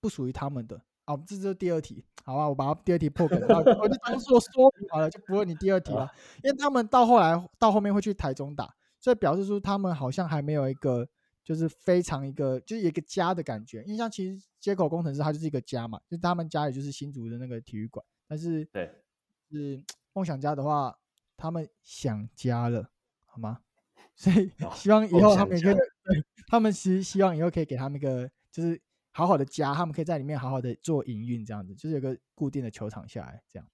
[0.00, 0.80] 不属于他们的。
[1.04, 3.36] 好，这是第二题，好吧，我把第二题破梗，
[3.80, 6.08] 我就当做说明好了，就不问你第二题了，
[6.44, 11.04] 因为他们到后来到后面会去台中打，所以表示出他们好像还没有一个
[11.42, 18.88] 就是非常一个就是一个家的感觉，因为像其实接口工程师他就是一个家嘛，就他们家也就是新竹的那个体育馆，但是对，
[19.50, 19.82] 是
[20.12, 20.96] 梦想家的话，
[21.42, 22.90] 他们想家了，
[23.26, 23.60] 好吗？
[24.14, 25.76] 所以希望以后他们也可以，
[26.48, 28.80] 他们其实希望以后可以给他们一个就是。
[29.14, 33.68] 好好的家，他们可以在里面好好的做营运，这样子就是有个固定的球场下来，这样，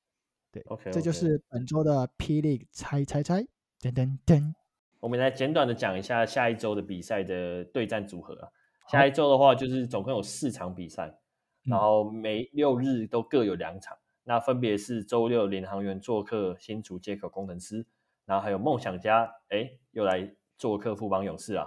[0.50, 3.40] 对，OK，这就是本周的霹雳猜猜猜，
[3.80, 4.52] 噔噔噔。
[4.98, 8.48] 我们来简短的讲一下下一周的比赛的对战组合啊。
[8.90, 11.16] 下一周的话，就是总共有四场比赛，
[11.62, 13.96] 然后每六日都各有两场，
[14.28, 17.86] 那分别是周六领航员做客新竹接口工程师，
[18.26, 21.66] 然后还有梦想家，哎，又来做客富邦勇士啊。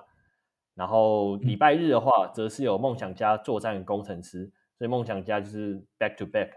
[0.75, 4.45] 然后礼拜日的话，则是有梦想家作战工程师，
[4.77, 6.51] 所以梦想家就是 back to back。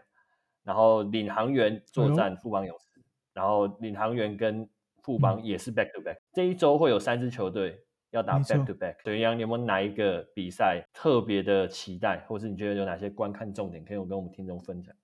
[0.63, 3.01] 然后领航员作战富邦勇士，
[3.33, 4.69] 然后领航员跟
[5.03, 6.19] 富邦也是 back to back。
[6.35, 8.97] 这一周会有三支球队要打 back to back。
[9.03, 14.95] 对，杨，你有没有哪一个比赛特别的期待，或是你觉得有哪些观看重点，可以跟我们听众分享？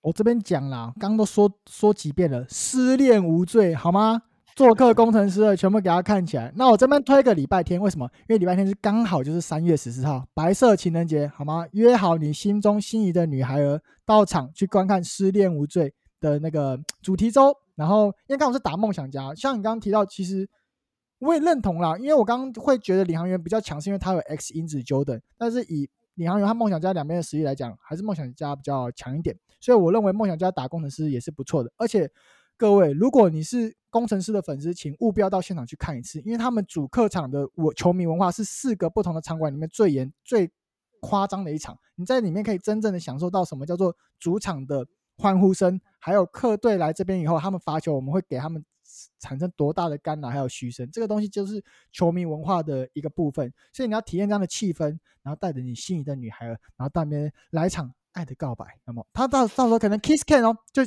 [0.00, 4.22] 我这边讲啦，刚都说说几遍了，失恋无罪，好吗？
[4.54, 6.52] 做客工程师的全部给他看起来。
[6.56, 8.10] 那我这边推个礼拜天，为什么？
[8.22, 11.64] 因为礼拜天是刚好就是三月十四号，白色情人节，好吗？
[11.72, 15.88] 约好你心中心仪的女孩儿到场去观看《失恋无罪》
[16.20, 17.54] 的那个主题周。
[17.76, 20.48] 然后因为刚好是打梦想家，像你刚刚提到，其实
[21.20, 21.96] 我也认同啦。
[21.96, 25.88] 因为我刚刚会觉得领航员比较强，是因为他有 X 因子 Jordan，但是以
[26.18, 29.34] 领航员和梦想家两边的实力来讲，还是梦想家比较强一点。
[29.58, 32.10] 所以我认为梦想家打工程师也是不错的，而且。
[32.60, 40.50] 各位，如果你是工程师的粉丝，请务必要到现场去看一次，因为他们主客场的我球迷文化是四个不同的场馆里面最严、最
[41.00, 41.78] 夸张的一场。
[41.94, 44.84] 你在里面可以真正的享受到什么叫做主场的
[45.16, 48.64] 欢呼声，还有客队来这边以后，他们罚球，我们会给他们
[49.18, 53.52] 产生多大的干扰，还有嘘声，这个东西就是球迷文化的一个部分。
[53.72, 54.84] 所以你要体验这样的气氛，
[55.22, 58.64] 然后带着你心仪的女孩儿，然后到那边来一场爱的告白。
[58.84, 60.82] 那么他到到时候可能 kiss can 哦，就。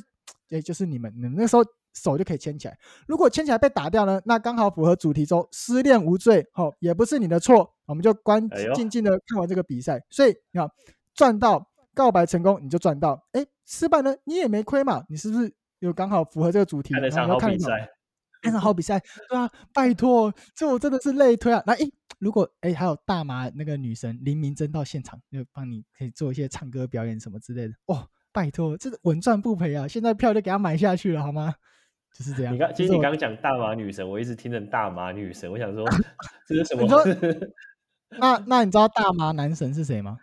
[0.47, 2.77] 也就是你们，你们那时候手就可以牵起来。
[3.07, 4.21] 如果牵起来被打掉呢？
[4.25, 8.45] 那刚好符合主题中失恋无罪，好，也不是你的错，我们就关
[8.75, 9.97] 静静的看完这个比赛。
[9.97, 10.69] 哎、所以你看，
[11.13, 16.93] 赚到告白成功你就赚到，哎，失败呢你也没亏嘛，你是不是有刚好符合这个主题？
[16.93, 17.89] 看场好比赛，
[18.41, 21.63] 看场好比赛，对啊，拜托，这我真的是累推啊。
[21.65, 21.89] 那哎，
[22.19, 28.07] 如果哎还有大麻那个女神林明珍到现场，就帮你可以做一些唱歌表演什么之类的，哦。
[28.33, 29.85] 拜托，这个稳赚不赔啊！
[29.85, 31.53] 现在票就给他买下去了，好吗？
[32.17, 32.53] 就是这样。
[32.53, 35.85] 你刚其实你刚刚讲大麻女神，我一直听成大麻女神，我想说
[36.47, 36.87] 这是什么？
[38.17, 40.17] 那那你知道大麻男神是谁吗？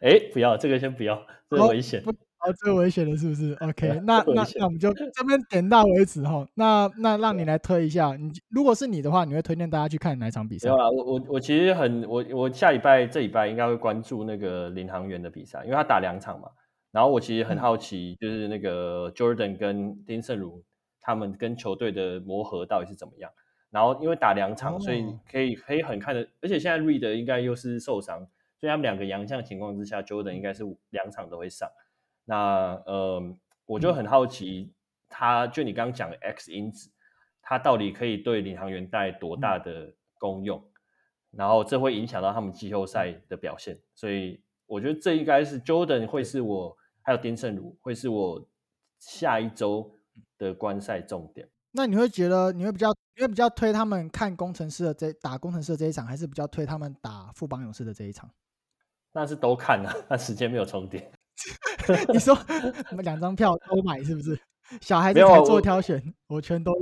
[0.00, 2.00] 哎、欸，不要这个，先不要，这个危险。
[2.06, 2.14] 哦，
[2.58, 3.56] 这个危险的是不是？
[3.60, 6.46] OK，那那那我们 就这边点到为止哈。
[6.54, 10.68] 那那让你来推一下，你如果是你的话，你会推荐大家去看哪场比赛？
[10.68, 16.48] 没有啦，我我我其实很我我下礼拜这礼拜应该会关注那个领航员的比赛，因为他打两场嘛。
[16.92, 20.64] 然后我其实很好奇，就是那个 Jordan 跟丁胜儒
[21.00, 23.30] 他们跟球队的磨合到底是怎么样。
[23.70, 28.18] 然后因为打两场，所以可以可以很看的，而且现在 Reed 应该又是受伤，
[28.58, 31.68] 所以他们两个洋将情况之下，Jordan 应该是两场都会上。
[32.30, 34.72] 那呃，我就很好奇，
[35.08, 36.88] 他就你刚刚讲的 X 因子，
[37.42, 40.62] 他到底可以对领航员带来多大的功用？
[41.32, 46.76] 然后这会影响到他们季后赛的表现，所以我觉得这应该是 Jordan 会是我。
[47.02, 48.46] 还有丁胜儒会是我
[48.98, 49.90] 下一周
[50.36, 51.48] 的观赛重点。
[51.72, 58.30] 那你会觉得你会比较你会比较推他们看工程师的这打工程师的这一场，还是比较推他们打富邦勇士的这一场？
[59.12, 61.10] 那是都看啊， 那时间没有重叠。
[62.12, 62.36] 你说
[62.90, 64.38] 你们两张票都买是不是？
[64.80, 66.72] 小孩子才做挑选，我，我全都。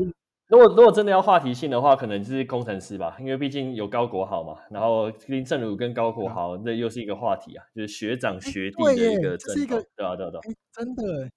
[0.48, 10.42] 如果如果真的要话题性的话，可能就是工程师吧，因为毕竟有高国豪嘛，然后丁胜儒跟高国豪，那又是一个话题啊，就是学长学弟的一个争，对啊对啊对啊，
[10.72, 11.28] 真的，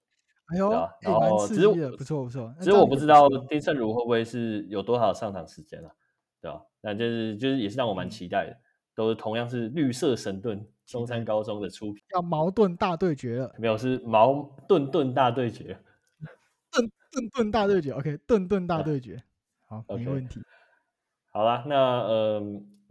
[0.46, 0.70] 哎呦，
[1.00, 5.90] 然后只是不错不错，只是我不知道丁胜儒会不会是有多少上场时间了，
[6.40, 6.62] 对吧？
[6.80, 8.56] 那就是就是也是让我蛮期待的，
[8.94, 15.76] 都是同样是绿色神盾中山高中的出品，叫矛盾大对决了，没有是矛盾盾大对决。
[17.12, 19.22] 盾盾大对决，OK，盾盾大对决，
[19.66, 20.40] 好.没问题。
[21.30, 22.42] 好了，那呃，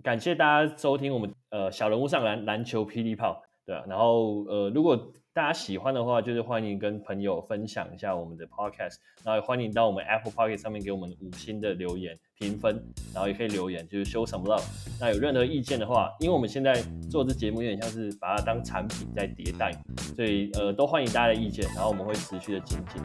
[0.04, 14.62] 感谢大家收听我们呃小人物上篮篮球霹雳炮，对啊，然后呃，如果大家喜欢的话，就是欢迎跟朋友分享一下我们的 Podcast，然后也欢迎到我们 Apple Podcast 上面给我们五星的留言评分，然后也可以留言，就是 show some love。
[15.00, 16.74] 那有任何意见的话，因为我们现在
[17.10, 19.72] 做这节目有点像是把它当产品在迭代，
[20.18, 23.02] 所以呃都欢迎大家的意见，然后我们会持续的精进。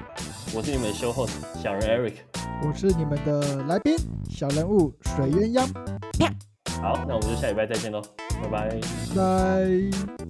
[0.53, 2.15] 我是你们的 show host 小人 Eric，
[2.67, 3.97] 我是你们的来宾
[4.29, 5.65] 小人物水鸳鸯。
[6.83, 8.03] 好，那我们就下礼拜再见喽，
[8.43, 8.81] 拜拜。
[9.15, 10.26] 拜。